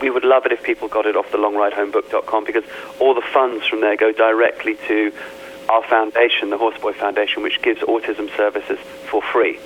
we 0.00 0.08
would 0.10 0.24
love 0.24 0.46
it 0.46 0.52
if 0.52 0.62
people 0.62 0.88
got 0.88 1.04
it 1.06 1.16
off 1.16 1.30
the 1.32 1.38
longridehomebook.com 1.38 2.44
because 2.44 2.64
all 2.98 3.14
the 3.14 3.20
funds 3.20 3.66
from 3.66 3.80
there 3.80 3.96
go 3.96 4.12
directly 4.12 4.76
to 4.88 5.12
our 5.68 5.82
foundation, 5.84 6.50
the 6.50 6.58
Horseboy 6.58 6.94
Foundation, 6.94 7.42
which 7.42 7.60
gives 7.62 7.80
autism 7.80 8.34
services 8.36 8.78
for 9.06 9.22
free. 9.22 9.58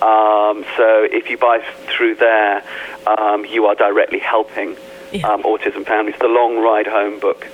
Um, 0.00 0.64
so 0.76 1.06
if 1.10 1.30
you 1.30 1.38
buy 1.38 1.64
through 1.86 2.16
there, 2.16 2.64
um, 3.06 3.44
you 3.44 3.66
are 3.66 3.74
directly 3.74 4.18
helping 4.18 4.76
um, 5.24 5.42
autism 5.44 5.86
families. 5.86 6.16
The 6.18 6.28
Long 6.28 6.58
Ride 6.58 6.86
Home 6.86 7.20
Book 7.20 7.46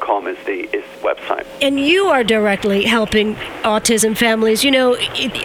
com 0.00 0.26
is 0.26 0.36
the 0.44 0.68
is 0.76 0.84
website. 1.02 1.46
And 1.62 1.80
you 1.80 2.06
are 2.06 2.24
directly 2.24 2.84
helping 2.84 3.34
autism 3.64 4.16
families. 4.16 4.64
You 4.64 4.70
know, 4.70 4.96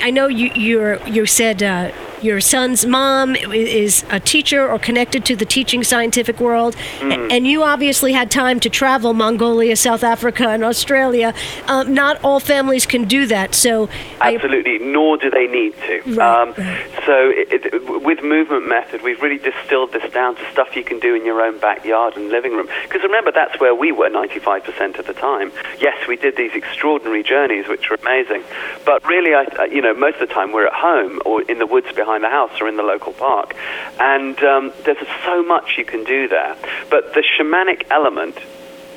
I 0.01 0.11
know 0.11 0.27
you 0.27 0.51
you're, 0.55 1.07
you 1.07 1.25
said 1.25 1.63
uh, 1.63 1.91
your 2.23 2.39
son's 2.41 2.85
mom 2.85 3.35
is 3.35 4.03
a 4.09 4.19
teacher 4.19 4.69
or 4.69 4.79
connected 4.79 5.25
to 5.25 5.35
the 5.35 5.45
teaching 5.45 5.83
scientific 5.83 6.39
world, 6.39 6.75
mm. 6.99 7.31
and 7.31 7.47
you 7.47 7.63
obviously 7.63 8.13
had 8.13 8.31
time 8.31 8.59
to 8.61 8.69
travel 8.69 9.13
Mongolia, 9.13 9.75
South 9.75 10.03
Africa, 10.03 10.49
and 10.49 10.63
Australia. 10.63 11.33
Um, 11.67 11.93
not 11.93 12.23
all 12.23 12.39
families 12.39 12.85
can 12.85 13.05
do 13.05 13.25
that, 13.27 13.53
so 13.55 13.89
absolutely, 14.21 14.75
I, 14.75 14.85
nor 14.85 15.17
do 15.17 15.29
they 15.29 15.47
need 15.47 15.75
to. 15.87 16.01
Right, 16.15 16.41
um, 16.41 16.53
right. 16.57 16.87
So, 17.05 17.31
it, 17.35 17.65
it, 17.65 18.03
with 18.03 18.23
movement 18.23 18.67
method, 18.67 19.01
we've 19.01 19.21
really 19.21 19.37
distilled 19.37 19.91
this 19.91 20.11
down 20.11 20.35
to 20.35 20.51
stuff 20.51 20.75
you 20.75 20.83
can 20.83 20.99
do 20.99 21.15
in 21.15 21.25
your 21.25 21.41
own 21.41 21.59
backyard 21.59 22.15
and 22.15 22.29
living 22.29 22.53
room. 22.53 22.67
Because 22.83 23.03
remember, 23.03 23.31
that's 23.31 23.59
where 23.59 23.75
we 23.75 23.91
were 23.91 24.09
95% 24.09 24.99
of 24.99 25.07
the 25.07 25.13
time. 25.13 25.51
Yes, 25.79 26.07
we 26.07 26.15
did 26.15 26.37
these 26.37 26.53
extraordinary 26.53 27.23
journeys, 27.23 27.67
which 27.67 27.89
were 27.89 27.97
amazing, 27.97 28.43
but 28.85 29.05
really, 29.05 29.33
I, 29.33 29.65
you 29.65 29.81
know, 29.81 29.93
most 29.93 30.15
of 30.19 30.27
the 30.27 30.33
time 30.33 30.51
we're 30.51 30.67
at 30.67 30.73
home 30.73 31.21
or 31.25 31.41
in 31.41 31.59
the 31.59 31.65
woods 31.65 31.91
behind 31.93 32.23
the 32.23 32.29
house 32.29 32.59
or 32.61 32.67
in 32.67 32.77
the 32.77 32.83
local 32.83 33.13
park. 33.13 33.55
And 33.99 34.41
um, 34.43 34.73
there's 34.85 34.97
so 35.25 35.43
much 35.43 35.77
you 35.77 35.85
can 35.85 36.03
do 36.03 36.27
there. 36.27 36.55
But 36.89 37.13
the 37.13 37.23
shamanic 37.23 37.87
element 37.91 38.37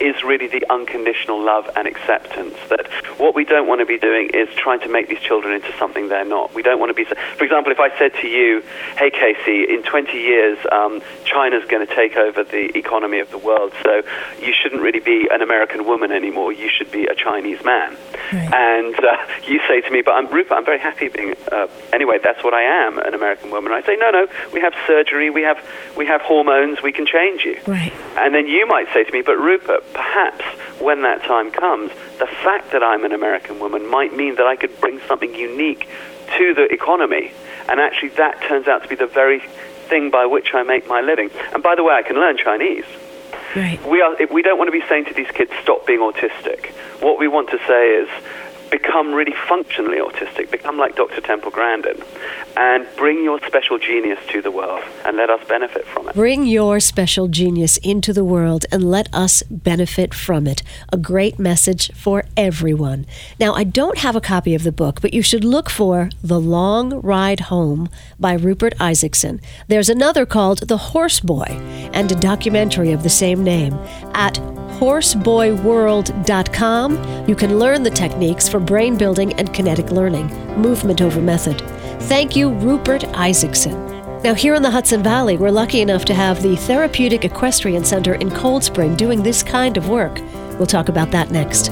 is 0.00 0.23
really 0.23 0.47
the 0.47 0.64
unconditional 0.71 1.43
love 1.43 1.71
and 1.76 1.88
acceptance. 1.88 2.55
That 2.69 2.87
what 3.19 3.35
we 3.35 3.45
don't 3.45 3.66
want 3.66 3.81
to 3.81 3.87
be 3.87 3.99
doing 3.99 4.31
is 4.35 4.49
trying 4.57 4.81
to 4.81 4.88
make 4.88 5.09
these 5.09 5.21
children 5.21 5.55
into 5.55 5.73
something 5.78 6.09
they're 6.09 6.25
not. 6.25 6.55
We 6.55 6.62
don't 6.62 6.78
want 6.78 6.90
to 6.90 6.95
be. 6.95 7.05
For 7.05 7.45
example, 7.45 7.73
if 7.73 7.81
I 7.81 7.97
said 7.99 8.12
to 8.21 8.28
you, 8.28 8.62
"Hey, 8.97 9.11
Casey, 9.11 9.64
in 9.73 9.83
20 9.83 10.19
years, 10.19 10.59
um, 10.71 11.02
China's 11.25 11.64
going 11.66 11.87
to 11.87 11.95
take 11.95 12.16
over 12.16 12.45
the 12.45 12.76
economy 12.76 13.21
of 13.21 13.31
the 13.31 13.38
world, 13.38 13.73
so 13.83 14.02
you 14.40 14.52
shouldn't 14.52 14.83
really 14.83 15.00
be 15.00 15.28
an 15.31 15.43
American 15.43 15.87
woman 15.87 16.12
anymore. 16.12 16.52
You 16.52 16.69
should 16.69 16.90
be 16.90 17.07
a 17.07 17.14
Chinese 17.14 17.64
man." 17.64 17.97
Right. 18.33 18.52
And 18.52 18.95
uh, 18.99 19.16
you 19.47 19.61
say 19.68 19.80
to 19.80 19.90
me, 19.90 20.02
"But 20.02 20.12
I'm 20.12 20.28
Rupert. 20.28 20.56
I'm 20.56 20.64
very 20.64 20.78
happy 20.78 21.09
being. 21.09 21.35
Uh, 21.50 21.68
anyway, 21.92 22.18
that's 22.23 22.42
what 22.42 22.54
I 22.54 22.62
am, 22.62 22.99
an 22.99 23.14
American 23.14 23.50
woman." 23.50 23.73
I 23.73 23.83
say, 23.83 23.97
"No, 23.97 24.11
no. 24.11 24.26
We 24.52 24.61
have 24.61 24.75
surgery. 24.87 25.30
We 25.30 25.42
have 25.42 25.59
we 25.97 26.06
have 26.06 26.21
hormones. 26.23 26.83
We 26.83 26.92
can 26.92 27.06
change 27.06 27.45
you." 27.45 27.59
Right. 27.66 27.92
And 28.16 28.35
then 28.35 28.47
you 28.47 28.66
might 28.66 28.87
say 28.92 29.04
to 29.04 29.12
me, 29.12 29.23
"But 29.23 29.38
Rupert." 29.38 29.85
perhaps 29.92 30.45
when 30.80 31.02
that 31.02 31.23
time 31.25 31.50
comes, 31.50 31.90
the 32.18 32.26
fact 32.26 32.73
that 32.73 32.83
I'm 32.83 33.04
an 33.04 33.12
American 33.12 33.59
woman 33.59 33.87
might 33.88 34.14
mean 34.14 34.37
that 34.37 34.47
I 34.47 34.56
could 34.56 34.78
bring 34.80 35.00
something 35.09 35.35
unique 35.35 35.88
to 36.37 36.54
the 36.54 36.64
economy. 36.73 37.33
And 37.68 37.80
actually, 37.80 38.11
that 38.11 38.42
turns 38.42 38.68
out 38.68 38.83
to 38.83 38.88
be 38.88 38.95
the 38.95 39.06
very 39.06 39.40
thing 39.88 40.11
by 40.11 40.26
which 40.26 40.54
I 40.54 40.62
make 40.62 40.87
my 40.87 41.00
living. 41.00 41.30
And 41.52 41.62
by 41.62 41.75
the 41.75 41.85
way, 41.85 41.95
I 41.95 42.02
can 42.02 42.16
learn 42.16 42.37
Chinese. 42.37 42.85
Right. 43.57 43.85
We, 43.89 44.03
are, 44.03 44.15
we 44.31 44.43
don't 44.43 44.59
want 44.59 44.69
to 44.69 44.73
be 44.73 44.87
saying 44.87 45.07
to 45.07 45.15
these 45.15 45.31
kids, 45.31 45.51
stop 45.63 45.87
being 45.87 46.01
autistic. 46.01 46.73
What 47.01 47.19
we 47.19 47.27
want 47.27 47.51
to 47.51 47.59
say 47.67 47.97
is, 47.97 48.09
become 48.71 49.15
really 49.15 49.35
functionally 49.49 49.99
autistic, 49.99 50.51
become 50.51 50.77
like 50.77 50.97
Dr. 50.97 51.21
Temple 51.21 51.51
Grandin, 51.51 52.03
and 52.57 52.87
bring 52.97 53.23
your 53.23 53.39
special 53.41 53.79
genius 53.79 54.19
to 54.29 54.41
the 54.41 54.51
world 54.51 54.83
and 55.05 55.17
let 55.17 55.31
us 55.31 55.41
benefit 55.47 55.87
from 55.87 56.09
it. 56.09 56.15
Bring 56.15 56.45
your 56.45 56.81
special 56.81 57.29
genius 57.29 57.77
into 57.79 58.13
the 58.13 58.25
world 58.25 58.67
and 58.73 58.91
let 58.91 59.13
us 59.15 59.43
benefit 59.51 60.15
from 60.15 60.47
it. 60.47 60.63
A 60.93 60.97
great 60.97 61.39
message 61.39 61.93
for 61.93 62.25
everyone. 62.37 63.07
Now, 63.39 63.53
I 63.55 63.65
don't 63.65 63.99
have 63.99 64.17
a 64.17 64.21
copy 64.21 64.55
of 64.55 64.63
the 64.63 64.73
book, 64.73 65.03
but 65.03 65.13
you 65.13 65.21
should 65.23 65.45
look 65.45 65.69
for 65.69 66.09
The 66.23 66.41
Long 66.41 67.01
Ride 67.01 67.41
Home 67.41 67.91
by 68.19 68.33
Rupert 68.35 68.73
Isaacson. 68.81 69.41
There's 69.69 69.91
another 69.91 70.25
called 70.25 70.69
The 70.69 70.79
Horse 70.79 71.21
Boy 71.21 71.45
and 71.93 72.11
a 72.11 72.17
documentary 72.17 72.93
of 72.93 73.03
the 73.03 73.11
same 73.11 73.45
name 73.45 73.75
at 74.15 74.41
horseboyworld.com. 74.79 77.29
You 77.29 77.35
can 77.35 77.59
learn 77.59 77.83
the 77.83 77.91
techniques 77.91 78.49
for 78.49 78.61
brain 78.61 78.97
building 78.97 79.33
and 79.35 79.53
kinetic 79.53 79.91
learning, 79.91 80.29
movement 80.61 81.03
over 81.03 81.21
method. 81.21 81.63
Thank 82.00 82.37
you, 82.37 82.50
Rupert 82.50 83.05
Isaacson. 83.17 83.87
Now, 84.23 84.35
here 84.35 84.55
in 84.55 84.62
the 84.62 84.71
Hudson 84.71 85.03
Valley, 85.03 85.37
we're 85.37 85.50
lucky 85.50 85.81
enough 85.81 86.05
to 86.07 86.15
have 86.15 86.43
the 86.43 86.57
Therapeutic 86.57 87.25
Equestrian 87.25 87.85
Center 87.85 88.15
in 88.15 88.31
Cold 88.31 88.65
Spring 88.65 88.97
doing 88.97 89.23
this 89.23 89.43
kind 89.43 89.76
of 89.76 89.88
work. 89.88 90.21
We'll 90.59 90.67
talk 90.67 90.88
about 90.88 91.11
that 91.11 91.31
next. 91.31 91.71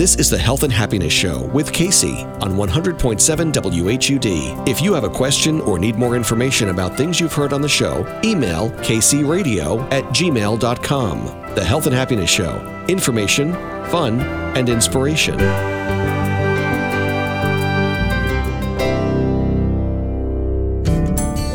This 0.00 0.16
is 0.16 0.30
the 0.30 0.38
Health 0.38 0.62
and 0.62 0.72
Happiness 0.72 1.12
Show 1.12 1.42
with 1.48 1.72
Casey 1.72 2.22
on 2.40 2.54
100.7 2.54 3.52
WHUD. 3.52 4.68
If 4.68 4.80
you 4.80 4.94
have 4.94 5.04
a 5.04 5.10
question 5.10 5.60
or 5.60 5.78
need 5.78 5.96
more 5.96 6.16
information 6.16 6.70
about 6.70 6.96
things 6.96 7.20
you've 7.20 7.34
heard 7.34 7.52
on 7.52 7.60
the 7.60 7.68
show, 7.68 8.06
email 8.24 8.70
kcradio 8.70 9.82
at 9.92 10.04
gmail.com. 10.04 11.54
The 11.54 11.64
Health 11.64 11.86
and 11.86 11.94
Happiness 11.94 12.30
Show. 12.30 12.84
Information, 12.88 13.52
fun, 13.90 14.20
and 14.56 14.70
inspiration. 14.70 15.79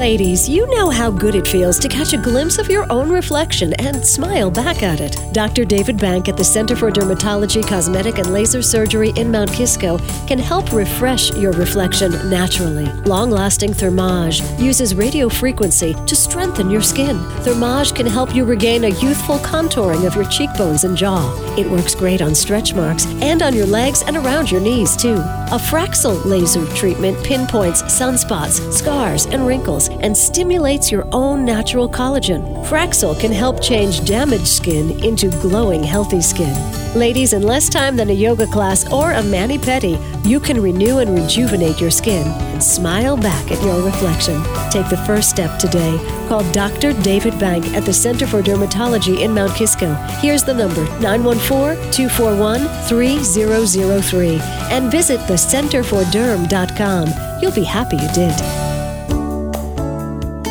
Ladies, 0.05 0.47
you 0.47 0.67
know 0.67 0.91
how 0.91 1.09
good 1.09 1.33
it 1.33 1.47
feels 1.47 1.79
to 1.79 1.87
catch 1.87 2.13
a 2.13 2.17
glimpse 2.17 2.59
of 2.59 2.69
your 2.69 2.85
own 2.91 3.09
reflection 3.09 3.73
and 3.79 4.05
smile 4.05 4.51
back 4.51 4.83
at 4.83 5.01
it. 5.01 5.17
Dr. 5.33 5.65
David 5.65 5.97
Bank 5.97 6.29
at 6.29 6.37
the 6.37 6.43
Center 6.43 6.75
for 6.75 6.91
Dermatology, 6.91 7.67
Cosmetic, 7.67 8.19
and 8.19 8.31
Laser 8.31 8.61
Surgery 8.61 9.13
in 9.15 9.31
Mount 9.31 9.51
Kisco 9.51 9.97
can 10.27 10.37
help 10.37 10.71
refresh 10.71 11.31
your 11.31 11.53
reflection 11.53 12.11
naturally. 12.29 12.85
Long 13.05 13.31
lasting 13.31 13.73
Thermage 13.73 14.43
uses 14.59 14.93
radio 14.93 15.27
frequency 15.27 15.95
to 16.05 16.15
strengthen 16.15 16.69
your 16.69 16.83
skin. 16.83 17.17
Thermage 17.41 17.95
can 17.95 18.05
help 18.05 18.35
you 18.35 18.45
regain 18.45 18.83
a 18.83 18.89
youthful 18.89 19.39
contouring 19.39 20.05
of 20.05 20.13
your 20.13 20.29
cheekbones 20.29 20.83
and 20.83 20.95
jaw. 20.95 21.33
It 21.57 21.67
works 21.67 21.95
great 21.95 22.21
on 22.21 22.35
stretch 22.35 22.75
marks 22.75 23.07
and 23.23 23.41
on 23.41 23.55
your 23.55 23.65
legs 23.65 24.03
and 24.03 24.17
around 24.17 24.51
your 24.51 24.61
knees, 24.61 24.95
too. 24.95 25.15
A 25.15 25.57
Fraxel 25.57 26.23
laser 26.25 26.65
treatment 26.75 27.17
pinpoints 27.25 27.81
sunspots, 27.83 28.71
scars, 28.71 29.25
and 29.25 29.47
wrinkles 29.47 29.89
and 30.01 30.15
stimulates 30.15 30.91
your 30.91 31.07
own 31.11 31.45
natural 31.45 31.89
collagen. 31.89 32.65
Fraxel 32.65 33.19
can 33.19 33.31
help 33.31 33.61
change 33.61 34.05
damaged 34.05 34.47
skin 34.47 35.03
into 35.03 35.29
glowing, 35.41 35.83
healthy 35.83 36.21
skin. 36.21 36.55
Ladies, 36.95 37.33
in 37.33 37.43
less 37.43 37.67
time 37.67 37.97
than 37.97 38.09
a 38.09 38.13
yoga 38.13 38.47
class 38.47 38.89
or 38.91 39.11
a 39.11 39.21
mani 39.21 39.57
pedi, 39.57 39.99
you 40.25 40.39
can 40.39 40.61
renew 40.61 40.99
and 40.99 41.13
rejuvenate 41.13 41.81
your 41.81 41.91
skin 41.91 42.25
and 42.25 42.63
smile 42.63 43.17
back 43.17 43.51
at 43.51 43.61
your 43.61 43.83
reflection. 43.83 44.41
Take 44.71 44.89
the 44.89 45.03
first 45.05 45.29
step 45.29 45.59
today. 45.59 45.97
Call 46.29 46.49
Dr. 46.53 46.93
David 47.01 47.37
Bank 47.37 47.65
at 47.73 47.83
the 47.83 47.93
Center 47.93 48.25
for 48.25 48.41
Dermatology 48.41 49.21
in 49.21 49.33
Mount 49.33 49.53
Kisco. 49.55 49.93
Here's 50.21 50.43
the 50.43 50.53
number 50.53 50.85
914 50.99 51.91
241 51.91 52.61
3003 52.87 54.39
and 54.71 54.89
visit 54.89 55.19
thecenterforderm.com. 55.21 57.41
You'll 57.41 57.51
be 57.51 57.63
happy 57.63 57.97
you 57.97 58.07
did. 58.13 58.64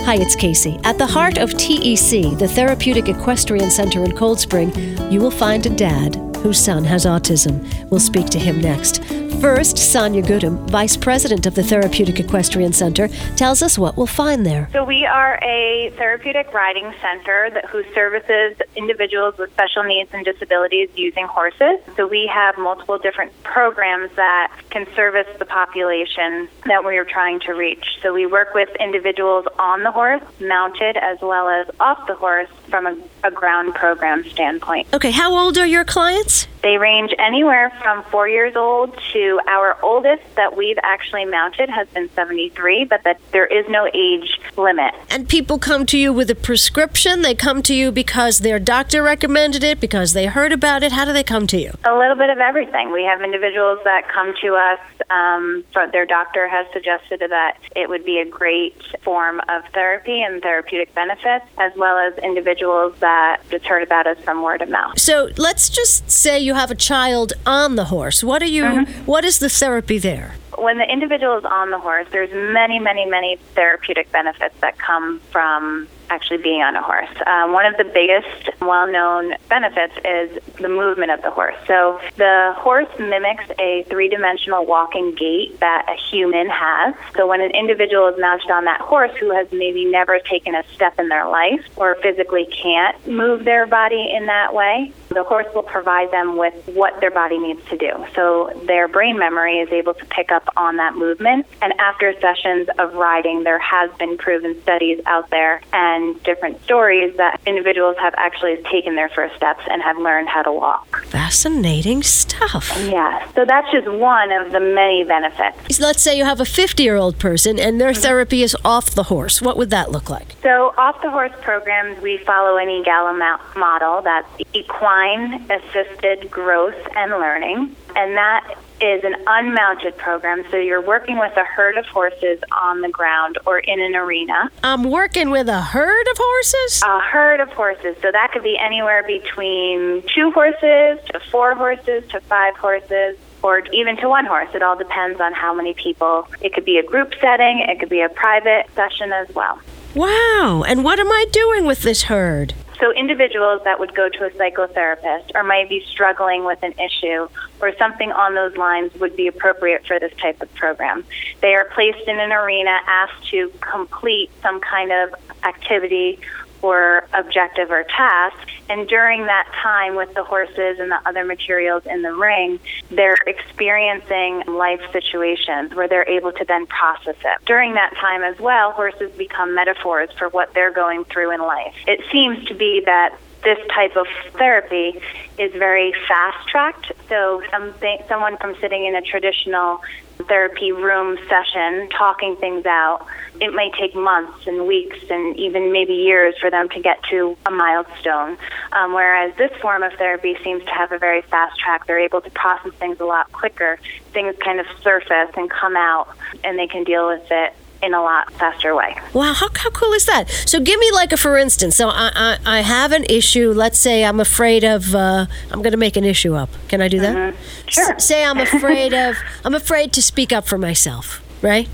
Hi, 0.05 0.17
it's 0.17 0.37
Casey. 0.37 0.79
At 0.85 0.99
the 0.99 1.07
heart 1.07 1.39
of 1.39 1.57
TEC, 1.57 2.37
the 2.39 2.47
Therapeutic 2.47 3.09
Equestrian 3.09 3.71
Center 3.71 4.05
in 4.05 4.15
Cold 4.15 4.39
Spring, 4.39 4.71
you 5.11 5.19
will 5.19 5.31
find 5.31 5.65
a 5.65 5.71
dad 5.71 6.17
whose 6.43 6.63
son 6.63 6.85
has 6.85 7.07
autism. 7.07 7.67
We'll 7.89 8.01
speak 8.01 8.27
to 8.27 8.39
him 8.39 8.61
next. 8.61 9.03
First, 9.41 9.77
Sonia 9.77 10.23
Goodham, 10.23 10.67
Vice 10.69 10.97
President 10.97 11.47
of 11.47 11.55
the 11.55 11.63
Therapeutic 11.63 12.19
Equestrian 12.19 12.73
Center, 12.73 13.09
tells 13.37 13.63
us 13.63 13.79
what 13.79 13.97
we'll 13.97 14.07
find 14.07 14.47
there. 14.47 14.69
So, 14.73 14.85
we 14.85 15.05
are 15.05 15.39
a 15.43 15.93
therapeutic 15.97 16.53
riding 16.53 16.93
center 17.01 17.51
that, 17.51 17.67
who 17.67 17.85
services 17.93 18.57
individuals 18.75 19.37
with 19.37 19.51
special 19.53 19.83
needs 19.83 20.11
and 20.13 20.25
disabilities 20.25 20.89
using 20.95 21.27
horses. 21.27 21.81
So, 21.97 22.07
we 22.07 22.27
have 22.27 22.57
multiple 22.57 22.99
different 22.99 23.33
programs 23.43 24.11
that 24.17 24.53
can 24.71 24.87
service 24.95 25.29
the 25.39 25.45
population 25.45 26.49
that 26.67 26.85
we 26.85 26.97
are 26.97 27.05
trying 27.05 27.41
to 27.41 27.53
reach. 27.53 27.99
So, 28.03 28.15
we 28.15 28.27
work 28.27 28.55
with 28.55 28.71
individuals 28.81 29.47
on 29.59 29.83
the 29.83 29.93
horse, 29.93 30.23
mounted, 30.41 30.97
as 30.97 31.21
well 31.21 31.49
as 31.49 31.69
off 31.81 32.07
the 32.07 32.15
horse 32.15 32.49
from 32.69 32.87
a, 32.87 32.97
a 33.25 33.31
ground 33.31 33.75
program 33.75 34.25
standpoint. 34.25 34.89
Okay, 34.95 35.11
how 35.11 35.37
old 35.37 35.59
are 35.59 35.67
your 35.67 35.85
clients? 35.85 36.47
They 36.65 36.79
range 36.79 37.13
anywhere 37.19 37.71
from 37.83 38.03
four 38.05 38.27
years 38.27 38.57
old 38.57 38.99
to 39.13 39.39
our 39.47 39.77
oldest 39.83 40.23
that 40.37 40.57
we've 40.57 40.79
actually 40.83 41.27
mounted 41.27 41.69
has 41.69 41.87
been 41.89 42.09
73, 42.15 42.87
but 42.87 43.05
that 43.05 43.21
there 43.33 43.45
is 43.45 43.67
no 43.69 43.87
age 43.93 44.41
limit. 44.57 44.95
And 45.11 45.29
people 45.29 45.59
come 45.59 45.85
to 45.85 45.99
you 45.99 46.11
with 46.11 46.31
a 46.31 46.35
prescription? 46.35 47.21
They 47.21 47.35
come 47.35 47.63
to 47.65 47.75
you 47.75 47.93
because 47.93 48.39
their 48.39 48.59
doctor 48.59 49.03
recommended 49.03 49.63
it, 49.63 49.79
because 49.79 50.15
they 50.15 50.25
heard 50.25 50.53
about 50.53 50.83
it? 50.83 50.93
How 50.93 51.05
do 51.05 51.13
they 51.13 51.23
come 51.23 51.47
to 51.49 51.61
you? 51.61 51.73
A 51.85 51.99
little 51.99 52.17
bit 52.17 52.31
of 52.31 52.39
everything. 52.39 52.93
We 52.93 53.05
have 53.05 53.21
individuals 53.21 53.81
that 53.85 54.09
come 54.09 54.33
to 54.41 54.55
us, 54.55 54.81
um, 55.11 55.65
their 55.93 56.07
doctor 56.07 56.49
has 56.49 56.67
suggested 56.73 57.21
that 57.21 57.59
it 57.77 57.89
would 57.89 58.05
be 58.05 58.21
a 58.21 58.25
great 58.25 58.75
form 59.03 59.41
of 59.49 59.65
therapy 59.73 60.23
and 60.23 60.41
therapeutic 60.43 60.95
benefits, 60.95 61.45
as 61.59 61.73
well 61.77 61.99
as 61.99 62.17
individuals 62.19 62.95
that 63.01 63.43
just 63.51 63.67
heard 63.67 63.83
about 63.83 64.07
us 64.07 64.19
from 64.25 64.43
word 64.43 64.63
of 64.63 64.71
mouth. 64.71 64.99
So 64.99 65.29
let's 65.37 65.69
just 65.69 66.11
say 66.11 66.39
you 66.39 66.54
have 66.55 66.71
a 66.71 66.75
child 66.75 67.33
on 67.47 67.77
the 67.77 67.85
horse. 67.85 68.25
What 68.25 68.43
are 68.43 68.47
you? 68.47 68.65
Mm-hmm. 68.65 69.05
What 69.05 69.25
is 69.25 69.39
the 69.39 69.49
therapy 69.49 69.99
there? 69.99 70.35
When 70.59 70.79
the 70.79 70.91
individual 70.91 71.39
is 71.39 71.45
on 71.45 71.71
the 71.71 71.79
horse, 71.79 72.07
there's 72.11 72.33
many, 72.33 72.79
many, 72.79 73.07
many 73.07 73.37
therapeutic 73.55 74.11
benefits 74.13 74.55
that 74.61 74.79
come 74.79 75.21
from 75.31 75.89
actually 76.11 76.39
being 76.39 76.63
on 76.63 76.77
a 76.77 76.83
horse. 76.83 77.11
Um, 77.27 77.53
one 77.53 77.67
of 77.67 77.77
the 77.77 77.85
biggest 77.85 78.51
well 78.61 78.91
known 78.91 79.35
benefits 79.49 79.95
is 80.05 80.39
the 80.61 80.69
movement 80.69 81.11
of 81.11 81.23
the 81.23 81.31
horse. 81.31 81.57
So 81.67 82.01
the 82.17 82.55
horse 82.57 82.89
mimics 82.99 83.45
a 83.59 83.85
three 83.89 84.09
dimensional 84.09 84.65
walking 84.67 85.15
gait 85.15 85.61
that 85.61 85.87
a 85.89 85.97
human 86.11 86.49
has. 86.49 86.95
So 87.17 87.27
when 87.27 87.41
an 87.41 87.51
individual 87.51 88.09
is 88.09 88.21
mounted 88.21 88.51
on 88.51 88.65
that 88.65 88.81
horse 88.81 89.13
who 89.19 89.35
has 89.35 89.51
maybe 89.53 89.85
never 89.85 90.19
taken 90.19 90.55
a 90.55 90.63
step 90.75 90.99
in 90.99 91.09
their 91.09 91.29
life 91.29 91.65
or 91.77 91.97
physically 91.97 92.47
can't 92.47 93.07
move 93.07 93.45
their 93.45 93.67
body 93.67 94.13
in 94.15 94.27
that 94.27 94.55
way, 94.55 94.93
the 95.09 95.25
horse 95.25 95.47
will 95.55 95.63
provide 95.63 96.11
them 96.11 96.37
with 96.37 96.55
what 96.69 97.01
their 97.01 97.11
body 97.11 97.39
needs 97.39 97.65
to 97.71 97.77
do. 97.77 97.93
So 98.15 98.53
their 98.67 98.89
brain 98.89 99.19
memory 99.19 99.59
is 99.59 99.71
able 99.73 99.95
to 99.95 100.05
pick 100.07 100.31
up 100.31 100.44
on 100.57 100.77
that 100.77 100.95
movement. 100.95 101.47
And 101.63 101.73
after 101.79 102.15
sessions 102.21 102.69
of 102.79 102.95
riding, 102.95 103.45
there 103.45 103.59
has 103.59 103.91
been 103.99 104.17
proven 104.17 104.61
studies 104.63 105.01
out 105.07 105.31
there 105.31 105.61
and 105.73 106.21
different 106.23 106.63
stories 106.65 107.17
that 107.17 107.41
individuals 107.47 107.97
have 107.99 108.15
actually 108.17 108.57
taken 108.71 108.95
their 108.95 109.09
first 109.09 109.37
steps 109.37 109.63
and 109.71 109.83
have 109.83 109.99
learned 109.99 110.29
how 110.29 110.43
to 110.43 110.53
walk. 110.53 111.05
Fascinating 111.07 112.03
stuff. 112.03 112.73
Yeah, 112.85 113.27
so 113.33 113.45
that's 113.45 113.71
just 113.71 113.89
one 113.89 114.33
of 114.33 114.53
the 114.53 114.61
many 114.61 115.05
benefits. 115.05 115.81
Let's 115.81 116.03
say 116.03 116.17
you 116.17 116.25
have 116.25 116.41
a 116.41 116.45
50 116.45 116.83
year 116.83 116.97
old 116.97 117.19
person 117.19 117.59
and 117.59 117.81
their 117.81 117.93
mm-hmm. 117.93 118.03
therapy 118.03 118.43
is 118.43 118.57
off 118.65 118.91
the 118.91 119.05
horse. 119.05 119.43
What 119.43 119.57
would 119.57 119.71
that 119.71 119.91
look 119.91 120.11
like? 120.11 120.35
So, 120.43 120.75
off 120.77 121.01
the 121.03 121.11
horse 121.11 121.33
programs, 121.41 122.01
we 122.03 122.19
follow 122.19 122.57
an 122.57 122.69
EAGALA 122.69 123.57
model 123.57 124.03
that's 124.03 124.29
equine 124.53 125.51
assisted 125.51 126.31
growth 126.31 126.77
and 126.97 127.13
learning. 127.13 127.75
And 127.97 128.17
that 128.17 128.57
is 128.81 129.05
an 129.05 129.17
unmounted 129.27 129.97
program, 129.97 130.45
so 130.51 130.57
you're 130.57 130.81
working 130.81 131.19
with 131.19 131.37
a 131.37 131.45
herd 131.45 131.77
of 131.77 131.87
horses 131.87 132.41
on 132.61 132.81
the 132.81 132.89
ground 132.89 133.39
or 133.47 133.59
in 133.59 133.81
an 133.81 133.95
arena. 133.95 134.51
I'm 134.63 134.85
working 134.85 135.31
with 135.31 135.49
a 135.49 135.61
herd 135.61 136.07
of 136.09 136.17
horses? 136.19 136.83
A 136.83 137.01
herd 137.01 137.41
of 137.41 137.49
horses. 137.51 137.97
So 138.03 138.11
that 138.11 138.31
could 138.33 138.43
be 138.43 138.59
anywhere 138.59 139.03
between 139.03 140.03
two 140.15 140.31
horses 140.33 140.99
to 141.13 141.21
four 141.31 141.55
horses 141.55 142.05
to 142.11 142.21
five 142.21 142.57
horses 142.57 143.17
or 143.43 143.61
even 143.73 143.97
to 143.99 144.09
one 144.09 144.25
horse. 144.25 144.49
It 144.55 144.63
all 144.63 144.77
depends 144.77 145.21
on 145.21 145.33
how 145.33 145.55
many 145.55 145.75
people. 145.75 146.27
It 146.41 146.55
could 146.55 146.65
be 146.65 146.79
a 146.79 146.83
group 146.83 147.15
setting, 147.21 147.65
it 147.69 147.79
could 147.79 147.91
be 147.91 148.01
a 148.01 148.09
private 148.09 148.67
session 148.75 149.13
as 149.13 149.29
well. 149.35 149.61
Wow. 149.95 150.65
And 150.67 150.83
what 150.83 150.99
am 150.99 151.09
I 151.09 151.27
doing 151.31 151.67
with 151.67 151.83
this 151.83 152.05
herd? 152.05 152.55
So, 152.81 152.93
individuals 152.93 153.63
that 153.65 153.79
would 153.79 153.95
go 153.95 154.09
to 154.09 154.25
a 154.25 154.31
psychotherapist 154.31 155.33
or 155.35 155.45
might 155.45 155.69
be 155.69 155.85
struggling 155.89 156.45
with 156.45 156.63
an 156.63 156.73
issue 156.73 157.29
or 157.61 157.73
something 157.79 158.11
on 158.11 158.35
those 158.35 158.57
lines 158.57 158.93
would 158.97 159.17
be 159.17 159.29
appropriate 159.29 159.87
for 159.87 160.01
this 160.01 160.13
type 160.21 160.43
of 160.43 160.53
program. 160.55 161.05
They 161.41 161.55
are 161.55 161.67
placed 161.67 162.07
in 162.09 162.19
an 162.19 162.33
arena, 162.33 162.79
asked 162.87 163.29
to 163.31 163.51
complete 163.61 164.31
some 164.43 164.61
kind 164.61 164.91
of 164.93 165.15
activity 165.45 166.19
or 166.65 167.07
objective 167.13 167.71
or 167.71 167.85
task. 167.85 168.49
And 168.71 168.89
during 168.89 169.27
that 169.27 169.47
time 169.63 169.97
with 169.97 170.15
the 170.15 170.25
horses 170.25 170.79
and 170.81 170.91
the 170.91 170.99
other 171.05 171.23
materials 171.23 171.85
in 171.85 172.01
the 172.01 172.15
ring, 172.15 172.59
they're 172.91 173.19
experiencing 173.27 174.45
life 174.47 174.81
situations 174.91 175.75
where 175.75 175.89
they're 175.89 176.09
able 176.09 176.33
to 176.33 176.45
then 176.47 176.67
process 176.67 177.17
it. 177.23 177.45
During 177.45 177.75
that 177.75 177.95
time 177.97 178.23
as 178.23 178.39
well, 178.39 178.73
horses 178.73 179.13
become 179.13 179.55
metaphors 179.55 180.09
for 180.17 180.31
what 180.31 180.55
they're 180.55 180.73
going 180.73 181.05
through 181.05 181.33
in 181.33 181.41
life. 181.43 181.75
It 181.87 182.01
seems 182.11 182.43
to 182.47 182.55
be 182.55 182.83
that 182.87 183.19
this 183.45 183.59
type 183.69 183.97
of 183.97 184.07
therapy 184.33 185.01
is 185.39 185.53
very 185.53 185.95
fast 186.09 186.49
tracked. 186.49 186.93
So 187.09 187.43
something, 187.51 187.99
someone 188.09 188.37
from 188.39 188.57
sitting 188.61 188.87
in 188.87 188.95
a 188.95 189.03
traditional 189.03 189.83
therapy 190.29 190.73
room 190.73 191.19
session, 191.29 191.89
talking 191.91 192.37
things 192.37 192.65
out, 192.67 193.07
it 193.41 193.53
may 193.53 193.71
take 193.79 193.95
months 193.95 194.47
and 194.47 194.67
weeks 194.67 194.99
and 195.11 195.37
even 195.37 195.73
maybe 195.73 195.93
years 195.93 196.35
for 196.41 196.51
them 196.51 196.69
to 196.71 196.81
get 196.81 197.03
to 197.11 197.37
a 197.47 197.51
milestone. 197.51 198.39
Um, 198.73 198.95
whereas 198.95 199.37
this 199.37 199.51
form 199.61 199.83
of 199.83 199.93
therapy 199.95 200.37
seems 200.45 200.65
to 200.65 200.71
have 200.71 200.93
a 200.93 200.99
very 200.99 201.23
fast 201.23 201.59
track. 201.59 201.87
They're 201.87 201.99
able 201.99 202.21
to 202.21 202.31
process 202.31 202.73
things 202.75 203.01
a 203.01 203.05
lot 203.05 203.31
quicker. 203.33 203.79
Things 204.13 204.37
kind 204.39 204.61
of 204.61 204.67
surface 204.83 205.31
and 205.37 205.51
come 205.51 205.77
out, 205.77 206.09
and 206.45 206.59
they 206.59 206.69
can 206.69 206.85
deal 206.85 207.09
with 207.09 207.27
it 207.31 207.55
in 207.85 207.95
a 207.95 208.03
lot 208.03 208.33
faster 208.33 208.75
way. 208.75 208.97
Wow, 209.13 209.35
how, 209.35 209.49
how 209.55 209.71
cool 209.71 209.93
is 209.93 210.07
that? 210.07 210.29
So 210.47 210.59
give 210.61 210.81
me 210.81 210.91
like 210.93 211.13
a 211.13 211.17
for 211.17 211.37
instance. 211.37 211.77
So 211.77 211.89
I, 211.89 212.11
I, 212.15 212.59
I 212.59 212.61
have 212.61 212.93
an 212.93 213.05
issue. 213.05 213.53
Let's 213.53 213.79
say 213.79 214.05
I'm 214.05 214.21
afraid 214.21 214.65
of. 214.65 214.95
Uh, 214.95 215.27
I'm 215.51 215.61
going 215.63 215.73
to 215.73 215.77
make 215.79 215.97
an 215.97 216.05
issue 216.05 216.35
up. 216.35 216.49
Can 216.69 216.81
I 216.81 216.89
do 216.89 217.01
that? 217.01 217.17
Mm-hmm. 217.17 217.69
Sure. 217.69 217.93
S- 217.95 218.07
say 218.07 218.25
I'm 218.25 218.39
afraid 218.49 218.95
of. 218.95 219.17
I'm 219.45 219.55
afraid 219.55 219.93
to 219.93 220.03
speak 220.03 220.33
up 220.33 220.47
for 220.47 220.59
myself. 220.59 221.23
Right. 221.43 221.69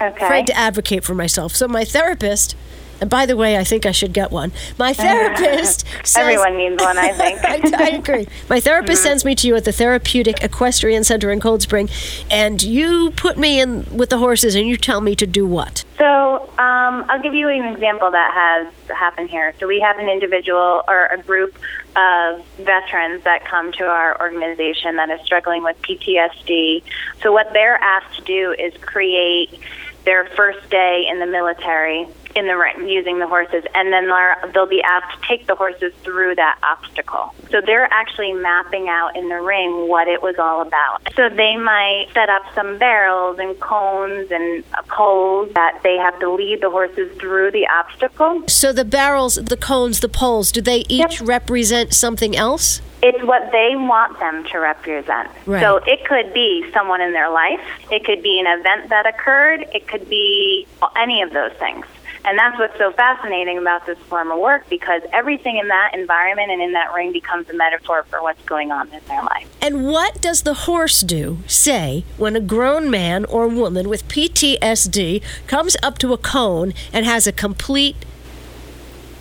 Okay. 0.00 0.24
Afraid 0.24 0.46
to 0.48 0.56
advocate 0.56 1.04
for 1.04 1.14
myself. 1.14 1.54
So 1.56 1.66
my 1.66 1.84
therapist 1.84 2.56
and 3.04 3.10
by 3.10 3.26
the 3.26 3.36
way, 3.36 3.58
I 3.58 3.64
think 3.64 3.84
I 3.84 3.92
should 3.92 4.14
get 4.14 4.30
one. 4.30 4.50
My 4.78 4.92
therapist 5.04 5.84
says, 6.04 6.16
Everyone 6.16 6.56
needs 6.56 6.82
one, 6.82 6.96
I 6.96 7.12
think. 7.12 7.38
I, 7.74 7.84
I, 7.84 7.88
agree. 7.88 8.26
My 8.48 8.60
therapist 8.60 9.02
mm-hmm. 9.02 9.08
sends 9.08 9.26
me 9.26 9.34
to 9.34 9.46
you 9.46 9.56
at 9.56 9.66
the 9.66 9.72
Therapeutic 9.72 10.42
Equestrian 10.42 11.04
Center 11.04 11.30
in 11.30 11.38
Cold 11.38 11.60
Spring, 11.60 11.90
and 12.30 12.62
you 12.62 13.10
put 13.10 13.36
me 13.36 13.60
in 13.60 13.84
with 13.94 14.08
the 14.08 14.16
horses 14.16 14.54
and 14.54 14.66
you 14.66 14.78
tell 14.78 15.02
me 15.02 15.14
to 15.16 15.26
do 15.26 15.46
what? 15.46 15.84
So 15.98 16.48
um, 16.56 17.04
I'll 17.10 17.20
give 17.20 17.34
you 17.34 17.50
an 17.50 17.66
example 17.74 18.10
that 18.10 18.32
has 18.32 18.96
happened 18.96 19.28
here. 19.28 19.52
So 19.60 19.66
we 19.66 19.80
have 19.80 19.98
an 19.98 20.08
individual 20.08 20.82
or 20.88 21.04
a 21.08 21.18
group 21.20 21.58
of 21.96 22.42
veterans 22.56 23.22
that 23.24 23.44
come 23.44 23.70
to 23.72 23.84
our 23.84 24.18
organization 24.18 24.96
that 24.96 25.10
is 25.10 25.20
struggling 25.26 25.62
with 25.62 25.76
PTSD. 25.82 26.82
So 27.22 27.32
what 27.32 27.52
they're 27.52 27.76
asked 27.76 28.16
to 28.16 28.22
do 28.22 28.52
is 28.58 28.72
create 28.80 29.60
their 30.06 30.24
first 30.36 30.70
day 30.70 31.06
in 31.10 31.18
the 31.18 31.26
military 31.26 32.06
in 32.34 32.46
the 32.46 32.56
ring 32.56 32.88
using 32.88 33.18
the 33.18 33.26
horses, 33.26 33.64
and 33.74 33.92
then 33.92 34.08
they'll 34.52 34.66
be 34.66 34.82
asked 34.82 35.20
to 35.20 35.28
take 35.28 35.46
the 35.46 35.54
horses 35.54 35.92
through 36.02 36.34
that 36.34 36.58
obstacle. 36.62 37.34
So 37.50 37.60
they're 37.60 37.92
actually 37.92 38.32
mapping 38.32 38.88
out 38.88 39.16
in 39.16 39.28
the 39.28 39.40
ring 39.40 39.88
what 39.88 40.08
it 40.08 40.22
was 40.22 40.36
all 40.38 40.60
about. 40.60 41.02
So 41.14 41.28
they 41.28 41.56
might 41.56 42.06
set 42.12 42.28
up 42.28 42.42
some 42.54 42.78
barrels 42.78 43.38
and 43.38 43.58
cones 43.60 44.30
and 44.30 44.68
poles 44.88 45.52
that 45.54 45.80
they 45.82 45.96
have 45.96 46.18
to 46.20 46.32
lead 46.32 46.60
the 46.60 46.70
horses 46.70 47.16
through 47.18 47.52
the 47.52 47.66
obstacle. 47.68 48.48
So 48.48 48.72
the 48.72 48.84
barrels, 48.84 49.36
the 49.36 49.56
cones, 49.56 50.00
the 50.00 50.08
poles, 50.08 50.50
do 50.50 50.60
they 50.60 50.80
each 50.88 51.20
yep. 51.20 51.28
represent 51.28 51.94
something 51.94 52.36
else? 52.36 52.80
It's 53.02 53.22
what 53.22 53.52
they 53.52 53.76
want 53.76 54.18
them 54.18 54.44
to 54.44 54.58
represent. 54.58 55.28
Right. 55.46 55.60
So 55.60 55.76
it 55.76 56.04
could 56.06 56.32
be 56.32 56.70
someone 56.72 57.02
in 57.02 57.12
their 57.12 57.30
life, 57.30 57.60
it 57.90 58.04
could 58.04 58.22
be 58.22 58.40
an 58.40 58.46
event 58.46 58.88
that 58.88 59.06
occurred, 59.06 59.66
it 59.74 59.86
could 59.86 60.08
be 60.08 60.66
any 60.96 61.20
of 61.22 61.30
those 61.32 61.52
things. 61.58 61.84
And 62.24 62.38
that's 62.38 62.58
what's 62.58 62.76
so 62.78 62.90
fascinating 62.92 63.58
about 63.58 63.84
this 63.84 63.98
form 63.98 64.30
of 64.30 64.38
work 64.38 64.68
because 64.70 65.02
everything 65.12 65.58
in 65.58 65.68
that 65.68 65.90
environment 65.94 66.50
and 66.50 66.62
in 66.62 66.72
that 66.72 66.94
ring 66.94 67.12
becomes 67.12 67.48
a 67.50 67.54
metaphor 67.54 68.04
for 68.08 68.22
what's 68.22 68.42
going 68.44 68.72
on 68.72 68.90
in 68.92 69.00
their 69.08 69.22
life. 69.22 69.48
And 69.60 69.86
what 69.86 70.22
does 70.22 70.42
the 70.42 70.54
horse 70.54 71.02
do, 71.02 71.38
say, 71.46 72.04
when 72.16 72.34
a 72.34 72.40
grown 72.40 72.90
man 72.90 73.26
or 73.26 73.46
woman 73.46 73.88
with 73.90 74.08
PTSD 74.08 75.22
comes 75.46 75.76
up 75.82 75.98
to 75.98 76.14
a 76.14 76.18
cone 76.18 76.72
and 76.92 77.04
has 77.04 77.26
a 77.26 77.32
complete 77.32 77.96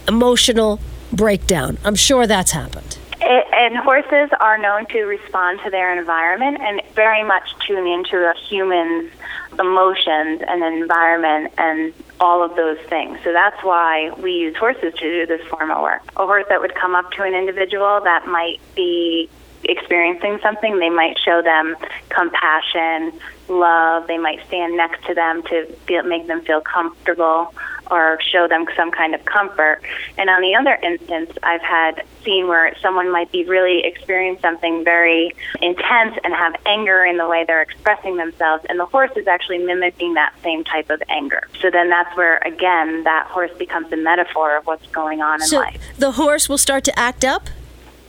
emotional 0.08 0.80
breakdown? 1.12 1.78
I'm 1.84 1.96
sure 1.96 2.26
that's 2.26 2.52
happened. 2.52 2.98
It, 3.20 3.48
and 3.54 3.78
horses 3.78 4.30
are 4.40 4.58
known 4.58 4.86
to 4.88 5.04
respond 5.04 5.60
to 5.64 5.70
their 5.70 5.98
environment 5.98 6.60
and 6.62 6.82
very 6.94 7.24
much 7.24 7.54
tune 7.66 7.88
into 7.88 8.18
a 8.18 8.34
human's 8.48 9.12
emotions 9.60 10.42
and 10.48 10.64
environment 10.64 11.54
and 11.58 11.94
all 12.24 12.44
of 12.44 12.56
those 12.56 12.80
things. 12.88 13.20
So 13.24 13.34
that's 13.34 13.62
why 13.64 14.12
we 14.12 14.32
use 14.32 14.56
horses 14.56 14.94
to 14.94 15.00
do 15.00 15.26
this 15.26 15.46
form 15.48 15.70
of 15.72 15.82
work. 15.82 16.02
A 16.16 16.26
horse 16.26 16.46
that 16.50 16.62
would 16.62 16.74
come 16.74 16.96
up 16.96 17.12
to 17.12 17.24
an 17.24 17.34
individual 17.34 18.00
that 18.04 18.26
might 18.28 18.60
be 18.76 19.30
experiencing 19.66 20.40
something, 20.42 20.80
they 20.80 20.90
might 20.90 21.18
show 21.20 21.42
them 21.42 21.76
compassion, 22.10 23.14
love. 23.48 24.08
They 24.08 24.18
might 24.18 24.46
stand 24.48 24.76
next 24.76 25.06
to 25.06 25.14
them 25.14 25.44
to 25.44 25.66
feel, 25.88 26.04
make 26.04 26.28
them 26.28 26.42
feel 26.42 26.62
comfortable 26.62 27.54
or 27.94 28.20
show 28.32 28.48
them 28.48 28.66
some 28.76 28.92
kind 28.92 29.14
of 29.14 29.24
comfort. 29.26 29.82
And 30.18 30.30
on 30.30 30.42
the 30.42 30.56
other 30.56 30.76
instance, 30.82 31.32
I've 31.44 31.62
had 31.62 32.04
seen 32.26 32.48
where 32.48 32.76
someone 32.82 33.12
might 33.12 33.32
be 33.32 33.44
really 33.46 33.86
experiencing 33.86 34.42
something 34.42 34.84
very 34.84 35.32
intense 35.62 36.18
and 36.24 36.34
have 36.34 36.56
anger 36.66 37.06
in 37.06 37.18
the 37.18 37.28
way 37.28 37.44
they're 37.46 37.62
expressing 37.62 38.18
themselves, 38.18 38.66
and 38.70 38.80
the 38.80 38.86
horse 38.86 39.12
is 39.16 39.28
actually 39.28 39.60
mimicking 39.60 40.16
that 40.16 40.34
same 40.44 40.64
type 40.64 40.90
of 40.90 41.02
anger. 41.10 41.48
So 41.62 41.70
then 41.70 41.90
that's 41.90 42.16
where, 42.18 42.38
again, 42.40 43.04
that 43.04 43.28
horse 43.28 43.52
becomes 43.58 43.92
a 43.92 43.98
metaphor 43.98 44.58
of 44.58 44.66
what's 44.66 44.88
going 44.88 45.22
on 45.22 45.42
in 45.42 45.48
so 45.48 45.60
life. 45.60 45.82
The 45.98 46.14
horse 46.14 46.50
will 46.50 46.58
start 46.58 46.84
to 46.86 47.00
act 47.00 47.24
up? 47.24 47.50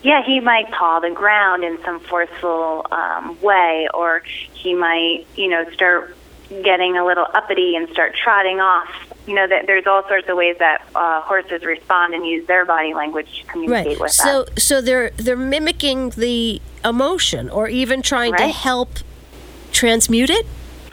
Yeah, 0.03 0.23
he 0.25 0.41
might 0.41 0.71
paw 0.71 1.01
the 1.01 1.11
ground 1.11 1.65
in 1.65 1.79
some 1.83 2.01
forceful 2.01 2.87
um, 2.91 3.41
way, 3.41 3.89
or 3.95 4.23
he 4.53 4.75
might, 4.75 5.27
you 5.37 5.49
know, 5.49 5.71
start 5.73 6.15
getting 6.63 6.97
a 6.97 7.05
little 7.05 7.27
uppity 7.35 7.75
and 7.77 7.89
start 7.91 8.15
trotting 8.15 8.61
off. 8.61 8.91
You 9.27 9.35
know, 9.35 9.47
that 9.47 9.67
there's 9.67 9.87
all 9.87 10.07
sorts 10.07 10.29
of 10.29 10.37
ways 10.37 10.57
that 10.59 10.87
uh, 10.95 11.23
horses 11.23 11.65
respond 11.65 12.15
and 12.15 12.27
use 12.27 12.47
their 12.47 12.65
body 12.65 12.93
language 12.93 13.41
to 13.41 13.47
communicate 13.47 13.93
right. 13.93 14.01
with 14.01 14.13
so, 14.13 14.43
us. 14.43 14.63
So 14.63 14.81
they're 14.81 15.11
they're 15.17 15.37
mimicking 15.37 16.11
the 16.11 16.61
emotion, 16.85 17.49
or 17.49 17.69
even 17.69 18.03
trying 18.03 18.33
right. 18.33 18.41
to 18.41 18.49
help 18.49 18.91
transmute 19.73 20.31
it. 20.31 20.47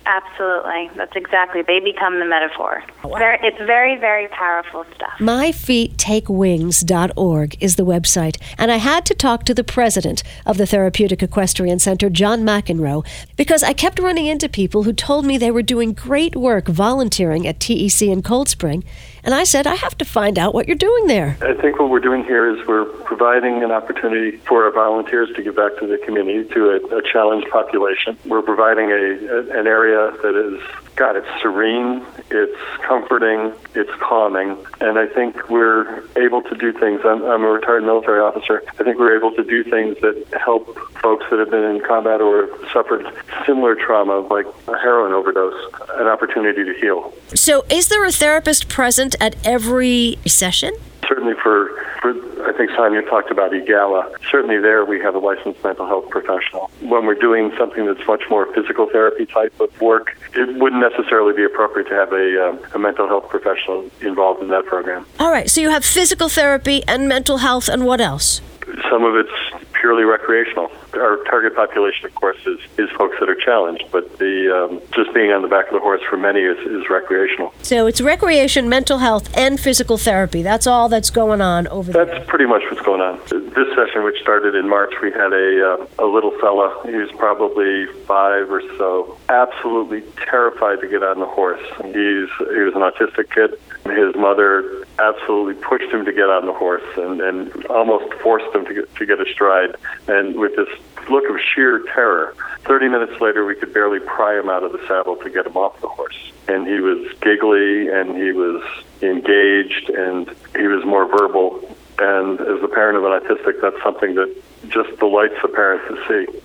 Absolutely. 0.05 0.91
That's 0.95 1.15
exactly. 1.15 1.61
They 1.61 1.79
become 1.79 2.19
the 2.19 2.25
metaphor. 2.25 2.83
Very, 3.03 3.39
it's 3.43 3.57
very, 3.57 3.95
very 3.97 4.27
powerful 4.29 4.83
stuff. 4.95 5.13
MyFeetTakeWings.org 5.19 7.57
is 7.61 7.75
the 7.75 7.85
website. 7.85 8.41
And 8.57 8.71
I 8.71 8.77
had 8.77 9.05
to 9.05 9.13
talk 9.13 9.43
to 9.45 9.53
the 9.53 9.63
president 9.63 10.23
of 10.45 10.57
the 10.57 10.65
Therapeutic 10.65 11.21
Equestrian 11.21 11.77
Center, 11.79 12.09
John 12.09 12.41
McEnroe, 12.41 13.05
because 13.37 13.61
I 13.63 13.73
kept 13.73 13.99
running 13.99 14.25
into 14.25 14.49
people 14.49 14.81
who 14.83 14.93
told 14.93 15.25
me 15.25 15.37
they 15.37 15.51
were 15.51 15.61
doing 15.61 15.93
great 15.93 16.35
work 16.35 16.67
volunteering 16.67 17.47
at 17.47 17.59
TEC 17.59 18.01
in 18.01 18.23
Cold 18.23 18.49
Spring. 18.49 18.83
And 19.23 19.35
I 19.35 19.43
said, 19.43 19.67
I 19.67 19.75
have 19.75 19.95
to 19.99 20.05
find 20.05 20.39
out 20.39 20.55
what 20.55 20.67
you're 20.67 20.75
doing 20.75 21.07
there. 21.07 21.37
I 21.41 21.53
think 21.53 21.79
what 21.79 21.89
we're 21.89 21.99
doing 21.99 22.23
here 22.23 22.49
is 22.49 22.65
we're 22.67 22.85
providing 22.85 23.63
an 23.63 23.71
opportunity 23.71 24.37
for 24.37 24.65
our 24.65 24.71
volunteers 24.71 25.29
to 25.35 25.43
give 25.43 25.55
back 25.55 25.77
to 25.79 25.85
the 25.85 25.99
community, 25.99 26.49
to 26.53 26.71
a, 26.71 26.77
a 26.97 27.03
challenged 27.03 27.47
population. 27.49 28.17
We're 28.25 28.41
providing 28.41 28.91
a, 28.91 28.95
a, 28.95 29.59
an 29.59 29.67
area 29.67 29.90
that 29.91 30.35
is, 30.35 30.61
God, 30.95 31.15
it's 31.15 31.27
serene, 31.41 32.05
it's 32.29 32.57
comforting, 32.81 33.53
it's 33.75 33.91
calming. 33.99 34.57
And 34.79 34.99
I 34.99 35.07
think 35.07 35.49
we're 35.49 36.03
able 36.17 36.41
to 36.43 36.55
do 36.55 36.73
things. 36.73 37.01
I'm, 37.05 37.23
I'm 37.23 37.43
a 37.43 37.49
retired 37.49 37.83
military 37.83 38.19
officer. 38.19 38.63
I 38.79 38.83
think 38.83 38.99
we're 38.99 39.15
able 39.15 39.33
to 39.35 39.43
do 39.43 39.63
things 39.63 39.97
that 40.01 40.25
help 40.39 40.77
folks 41.01 41.25
that 41.29 41.39
have 41.39 41.49
been 41.49 41.63
in 41.63 41.81
combat 41.81 42.21
or 42.21 42.49
suffered 42.71 43.05
similar 43.45 43.75
trauma, 43.75 44.19
like 44.19 44.45
a 44.67 44.77
heroin 44.77 45.13
overdose, 45.13 45.71
an 45.91 46.07
opportunity 46.07 46.63
to 46.63 46.73
heal. 46.79 47.13
So, 47.33 47.63
is 47.69 47.87
there 47.87 48.05
a 48.05 48.11
therapist 48.11 48.67
present 48.69 49.15
at 49.19 49.35
every 49.45 50.19
session? 50.25 50.73
Certainly, 51.07 51.33
for, 51.41 51.71
for 52.01 52.13
I 52.47 52.53
think 52.53 52.71
Sonia 52.71 53.01
talked 53.01 53.31
about 53.31 53.51
EAGALA. 53.51 54.15
Certainly, 54.29 54.59
there 54.59 54.85
we 54.85 54.99
have 55.01 55.15
a 55.15 55.19
licensed 55.19 55.63
mental 55.63 55.85
health 55.85 56.09
professional. 56.09 56.71
When 56.81 57.05
we're 57.05 57.15
doing 57.15 57.51
something 57.57 57.85
that's 57.85 58.05
much 58.07 58.23
more 58.29 58.51
physical 58.53 58.87
therapy 58.87 59.25
type 59.25 59.59
of 59.59 59.79
work, 59.81 60.17
it 60.33 60.57
wouldn't 60.57 60.80
necessarily 60.81 61.33
be 61.33 61.43
appropriate 61.43 61.87
to 61.89 61.95
have 61.95 62.11
a, 62.11 62.49
um, 62.49 62.59
a 62.73 62.79
mental 62.79 63.07
health 63.07 63.29
professional 63.29 63.89
involved 64.01 64.41
in 64.41 64.49
that 64.49 64.65
program. 64.65 65.05
All 65.19 65.31
right, 65.31 65.49
so 65.49 65.61
you 65.61 65.69
have 65.69 65.85
physical 65.85 66.27
therapy 66.27 66.83
and 66.87 67.07
mental 67.07 67.37
health, 67.37 67.69
and 67.69 67.85
what 67.85 68.01
else? 68.01 68.41
Some 68.89 69.03
of 69.03 69.15
it's 69.15 69.60
purely 69.81 70.03
recreational. 70.03 70.71
Our 70.93 71.17
target 71.23 71.55
population, 71.55 72.05
of 72.05 72.13
course, 72.13 72.37
is, 72.45 72.59
is 72.77 72.89
folks 72.91 73.17
that 73.19 73.27
are 73.27 73.35
challenged, 73.35 73.85
but 73.91 74.19
the 74.19 74.35
um, 74.55 74.81
just 74.93 75.11
being 75.13 75.31
on 75.31 75.41
the 75.41 75.47
back 75.47 75.65
of 75.65 75.73
the 75.73 75.79
horse 75.79 76.01
for 76.07 76.17
many 76.17 76.41
is, 76.41 76.57
is 76.59 76.87
recreational. 76.87 77.51
So 77.63 77.87
it's 77.87 77.99
recreation, 77.99 78.69
mental 78.69 78.99
health, 78.99 79.35
and 79.35 79.59
physical 79.59 79.97
therapy. 79.97 80.43
That's 80.43 80.67
all 80.67 80.87
that's 80.87 81.09
going 81.09 81.41
on 81.41 81.67
over 81.67 81.91
that's 81.91 82.09
there. 82.09 82.19
That's 82.19 82.29
pretty 82.29 82.45
much 82.45 82.61
what's 82.69 82.83
going 82.83 83.01
on. 83.01 83.19
This 83.29 83.75
session, 83.75 84.03
which 84.03 84.21
started 84.21 84.53
in 84.53 84.69
March, 84.69 84.93
we 85.01 85.11
had 85.11 85.33
a 85.33 85.49
uh, 85.71 86.05
a 86.05 86.05
little 86.05 86.31
fella. 86.39 86.79
He 86.85 86.95
was 86.95 87.11
probably 87.13 87.87
five 88.05 88.51
or 88.51 88.61
so, 88.77 89.17
absolutely 89.29 90.03
terrified 90.17 90.79
to 90.81 90.87
get 90.87 91.01
on 91.01 91.19
the 91.19 91.25
horse. 91.25 91.61
He's 91.83 92.29
he 92.53 92.61
was 92.61 92.75
an 92.75 92.81
autistic 92.81 93.33
kid. 93.33 93.59
His 93.85 94.15
mother 94.15 94.85
absolutely 94.99 95.55
pushed 95.55 95.91
him 95.91 96.05
to 96.05 96.11
get 96.11 96.29
on 96.29 96.45
the 96.45 96.53
horse 96.53 96.83
and, 96.97 97.19
and 97.21 97.65
almost 97.65 98.13
forced 98.21 98.53
him 98.55 98.65
to 98.65 98.73
get, 98.73 98.95
to 98.95 99.05
get 99.05 99.19
astride. 99.19 99.75
And 100.07 100.35
with 100.35 100.55
this 100.55 100.67
look 101.09 101.27
of 101.29 101.37
sheer 101.39 101.83
terror, 101.93 102.35
30 102.65 102.89
minutes 102.89 103.19
later, 103.19 103.45
we 103.45 103.55
could 103.55 103.73
barely 103.73 103.99
pry 103.99 104.39
him 104.39 104.49
out 104.49 104.63
of 104.63 104.71
the 104.71 104.79
saddle 104.87 105.15
to 105.17 105.29
get 105.29 105.47
him 105.47 105.57
off 105.57 105.79
the 105.81 105.87
horse. 105.87 106.31
And 106.47 106.67
he 106.67 106.79
was 106.79 107.11
giggly 107.21 107.87
and 107.87 108.15
he 108.15 108.31
was 108.31 108.63
engaged 109.01 109.89
and 109.89 110.29
he 110.55 110.67
was 110.67 110.85
more 110.85 111.05
verbal. 111.07 111.59
And 111.97 112.39
as 112.39 112.63
a 112.63 112.67
parent 112.67 112.97
of 112.97 113.03
an 113.03 113.19
autistic, 113.19 113.61
that's 113.61 113.81
something 113.83 114.15
that 114.15 114.33
just 114.69 114.97
delights 114.99 115.35
the 115.41 115.47
parent 115.47 115.81
to 115.87 116.07
see. 116.07 116.39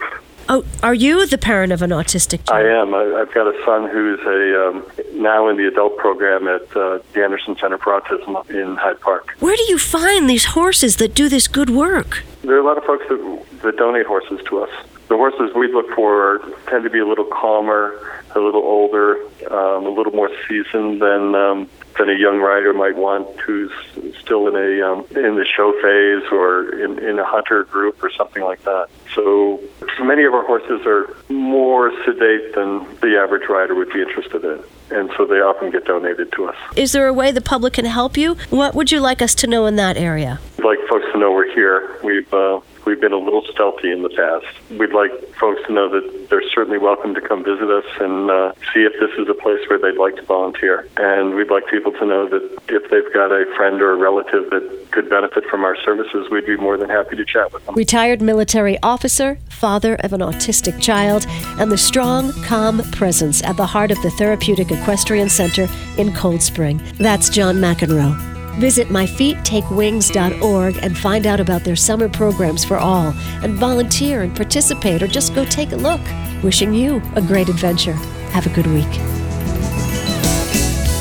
Oh, 0.49 0.65
are 0.83 0.95
you 0.95 1.27
the 1.27 1.39
parent 1.39 1.73
of 1.73 1.83
an 1.83 1.91
autistic 1.91 2.47
child? 2.47 2.67
I 2.67 2.69
am. 2.69 2.95
I, 2.95 3.19
have 3.19 3.33
got 3.35 3.49
a 3.49 3.65
son 3.65 3.89
who's 3.91 4.21
a 4.21 4.69
um, 4.69 4.87
now 5.21 5.49
in 5.49 5.57
the 5.57 5.67
adult 5.67 5.97
program 5.97 6.47
at 6.47 6.63
uh, 6.77 7.01
the 7.13 7.25
Anderson 7.25 7.57
Center 7.57 7.79
for 7.79 8.01
Autism 8.01 8.49
in 8.51 8.77
Hyde 8.77 9.01
Park. 9.01 9.35
Where 9.41 9.57
do 9.57 9.65
you 9.65 9.79
find 9.79 10.31
these 10.31 10.45
horses 10.45 10.97
that 10.97 11.15
do 11.15 11.29
this 11.29 11.49
good 11.49 11.71
work? 11.71 12.23
There 12.43 12.55
are 12.55 12.61
a 12.61 12.65
lot 12.65 12.79
of 12.79 12.85
folks 12.85 13.05
that, 13.09 13.45
that 13.63 13.77
donate 13.77 14.07
horses 14.07 14.41
to 14.47 14.63
us. 14.63 14.71
The 15.09 15.17
horses 15.17 15.53
we 15.55 15.73
look 15.73 15.91
for 15.95 16.41
tend 16.69 16.85
to 16.85 16.91
be 16.91 17.01
a 17.01 17.07
little 17.07 17.25
calmer, 17.25 18.23
a 18.35 18.41
little 18.41 18.63
older, 18.63 19.17
um, 19.51 19.87
a 19.87 19.91
little 19.91 20.13
more 20.13 20.31
seasoned 20.49 21.03
than 21.03 21.35
um, 21.35 21.69
than 21.99 22.11
a 22.11 22.15
young 22.15 22.39
rider 22.39 22.73
might 22.73 22.97
want 22.97 23.29
who's 23.41 23.73
still 24.21 24.49
in 24.49 24.55
a 24.55 24.83
um, 24.87 25.07
in 25.11 25.37
the 25.37 25.45
show 25.45 25.73
phase 25.81 26.31
or 26.31 26.69
in, 26.79 26.99
in 26.99 27.19
a 27.19 27.25
hunter 27.25 27.65
group 27.65 28.03
or 28.03 28.11
something 28.11 28.43
like 28.43 28.63
that. 28.65 28.89
So 29.15 29.61
many 30.05 30.25
of 30.25 30.35
our 30.35 30.45
horses 30.45 30.87
are 30.87 31.17
more 31.33 31.93
sedate 32.05 32.55
than 32.55 32.87
the 33.01 33.19
average 33.19 33.49
rider 33.49 33.75
would 33.75 33.93
be 33.93 34.01
interested 34.03 34.45
in. 34.45 34.63
And 34.97 35.11
so 35.17 35.27
they 35.27 35.41
often 35.41 35.71
get 35.71 35.85
donated 35.85 36.33
to 36.33 36.47
us. 36.47 36.57
Is 36.77 36.93
there 36.93 37.09
a 37.09 37.13
way 37.13 37.33
the 37.33 37.41
public 37.41 37.73
can 37.75 37.87
help 37.87 38.17
you? 38.17 38.37
What 38.51 38.75
would 38.75 38.93
you 38.93 39.01
like 39.01 39.21
us 39.21 39.35
to 39.37 39.47
know 39.47 39.67
in 39.67 39.77
that 39.77 39.97
area? 39.97 40.39
I'd 40.59 40.65
like 40.65 40.79
folks 40.89 41.07
to 41.13 41.19
know 41.19 41.33
we're 41.33 41.53
here. 41.53 41.99
We've 42.05 42.33
uh, 42.33 42.61
we've 42.97 43.03
been 43.03 43.13
a 43.13 43.23
little 43.23 43.45
stealthy 43.53 43.93
in 43.93 44.03
the 44.03 44.09
past. 44.09 44.47
We'd 44.71 44.95
like 44.95 45.13
folks 45.35 45.61
to 45.67 45.73
know 45.73 45.89
that 45.91 46.29
they're 46.31 46.49
certainly 46.49 46.79
welcome 46.79 47.15
to 47.15 47.21
come 47.21 47.45
visit 47.45 47.69
us 47.69 47.85
and 48.01 48.31
uh, 48.31 48.53
see 48.73 48.85
if 48.85 48.95
this 48.99 49.11
is 49.19 49.29
a 49.29 49.35
place 49.35 49.61
where 49.69 49.79
they'd 49.79 50.01
like 50.01 50.17
to 50.17 50.23
volunteer. 50.23 50.89
And 50.97 51.35
we'd 51.35 51.51
like 51.51 51.67
people 51.67 51.93
to 51.93 52.07
know 52.07 52.27
that 52.27 52.43
if 52.69 52.91
they've 52.91 53.13
got 53.13 53.33
a 53.33 53.45
friend 53.55 53.83
or 53.83 53.93
a 53.93 53.97
relative 53.97 54.49
that 54.49 54.87
could 54.93 55.11
benefit 55.11 55.45
from 55.45 55.63
our 55.63 55.77
services, 55.83 56.29
we'd 56.31 56.47
be 56.47 56.57
more 56.57 56.79
than 56.79 56.89
happy 56.89 57.17
to 57.17 57.25
chat 57.27 57.53
with 57.53 57.67
them. 57.67 57.75
Retired 57.75 58.23
military 58.23 58.79
officer, 58.83 59.39
father 59.51 59.97
of 59.97 60.15
an 60.15 60.21
autistic 60.21 60.81
child, 60.81 61.27
and 61.61 61.71
the 61.71 61.77
strong, 61.77 62.33
calm 62.45 62.81
presence 62.93 63.43
at 63.43 63.59
the 63.59 63.67
heart 63.67 63.91
of 63.91 64.01
the 64.01 64.11
Therapeutic 64.13 64.71
Equestrian 64.71 65.29
Center 65.29 65.69
in 65.99 66.15
Cold 66.15 66.41
Spring. 66.41 66.81
That's 66.99 67.29
John 67.29 67.57
McEnroe. 67.57 68.36
Visit 68.59 68.89
myfeettakewings.org 68.89 70.79
and 70.83 70.97
find 70.97 71.27
out 71.27 71.41
about 71.41 71.65
their 71.65 71.77
summer 71.77 72.09
programs 72.09 72.65
for 72.65 72.79
all, 72.79 73.15
and 73.43 73.55
volunteer 73.55 74.23
and 74.23 74.35
participate, 74.35 75.03
or 75.03 75.07
just 75.07 75.35
go 75.35 75.45
take 75.45 75.73
a 75.73 75.77
look. 75.77 76.01
Wishing 76.43 76.73
you 76.73 77.03
a 77.15 77.23
great 77.23 77.49
adventure. 77.49 77.95
Have 78.33 78.47
a 78.47 78.51
good 78.51 78.67
week. 78.67 78.87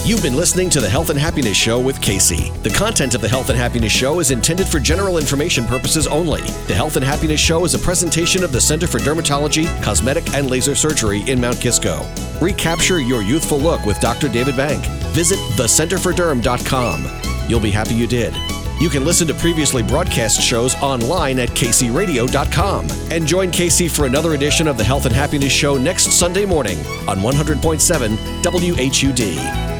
You've 0.05 0.21
been 0.21 0.35
listening 0.35 0.69
to 0.69 0.79
the 0.79 0.87
Health 0.87 1.09
and 1.09 1.17
Happiness 1.17 1.57
Show 1.57 1.79
with 1.79 1.99
Casey. 1.99 2.51
The 2.61 2.69
content 2.69 3.15
of 3.15 3.21
the 3.21 3.27
Health 3.27 3.49
and 3.49 3.57
Happiness 3.57 3.91
Show 3.91 4.19
is 4.19 4.29
intended 4.29 4.67
for 4.67 4.79
general 4.79 5.17
information 5.17 5.65
purposes 5.65 6.05
only. 6.05 6.41
The 6.67 6.75
Health 6.75 6.95
and 6.95 7.03
Happiness 7.03 7.39
Show 7.39 7.65
is 7.65 7.73
a 7.73 7.79
presentation 7.79 8.43
of 8.43 8.51
the 8.51 8.61
Center 8.61 8.85
for 8.85 8.99
Dermatology, 8.99 9.65
Cosmetic, 9.81 10.31
and 10.35 10.47
Laser 10.47 10.75
Surgery 10.75 11.21
in 11.27 11.41
Mount 11.41 11.59
Kisco. 11.59 12.05
Recapture 12.39 12.99
your 12.99 13.23
youthful 13.23 13.57
look 13.57 13.83
with 13.83 13.99
Dr. 13.99 14.29
David 14.29 14.55
Bank. 14.55 14.85
Visit 15.15 15.39
thecenterforderm.com. 15.57 17.24
You'll 17.47 17.59
be 17.59 17.71
happy 17.71 17.95
you 17.95 18.07
did. 18.07 18.35
You 18.79 18.89
can 18.89 19.05
listen 19.05 19.27
to 19.27 19.33
previously 19.33 19.83
broadcast 19.83 20.41
shows 20.41 20.75
online 20.75 21.39
at 21.39 21.49
kcradio.com. 21.49 22.87
And 23.11 23.25
join 23.25 23.51
Casey 23.51 23.87
for 23.87 24.05
another 24.05 24.33
edition 24.33 24.67
of 24.67 24.77
the 24.77 24.83
Health 24.83 25.05
and 25.05 25.15
Happiness 25.15 25.53
Show 25.53 25.77
next 25.77 26.11
Sunday 26.11 26.45
morning 26.45 26.77
on 27.07 27.19
100.7 27.19 28.17
WHUD. 28.43 29.74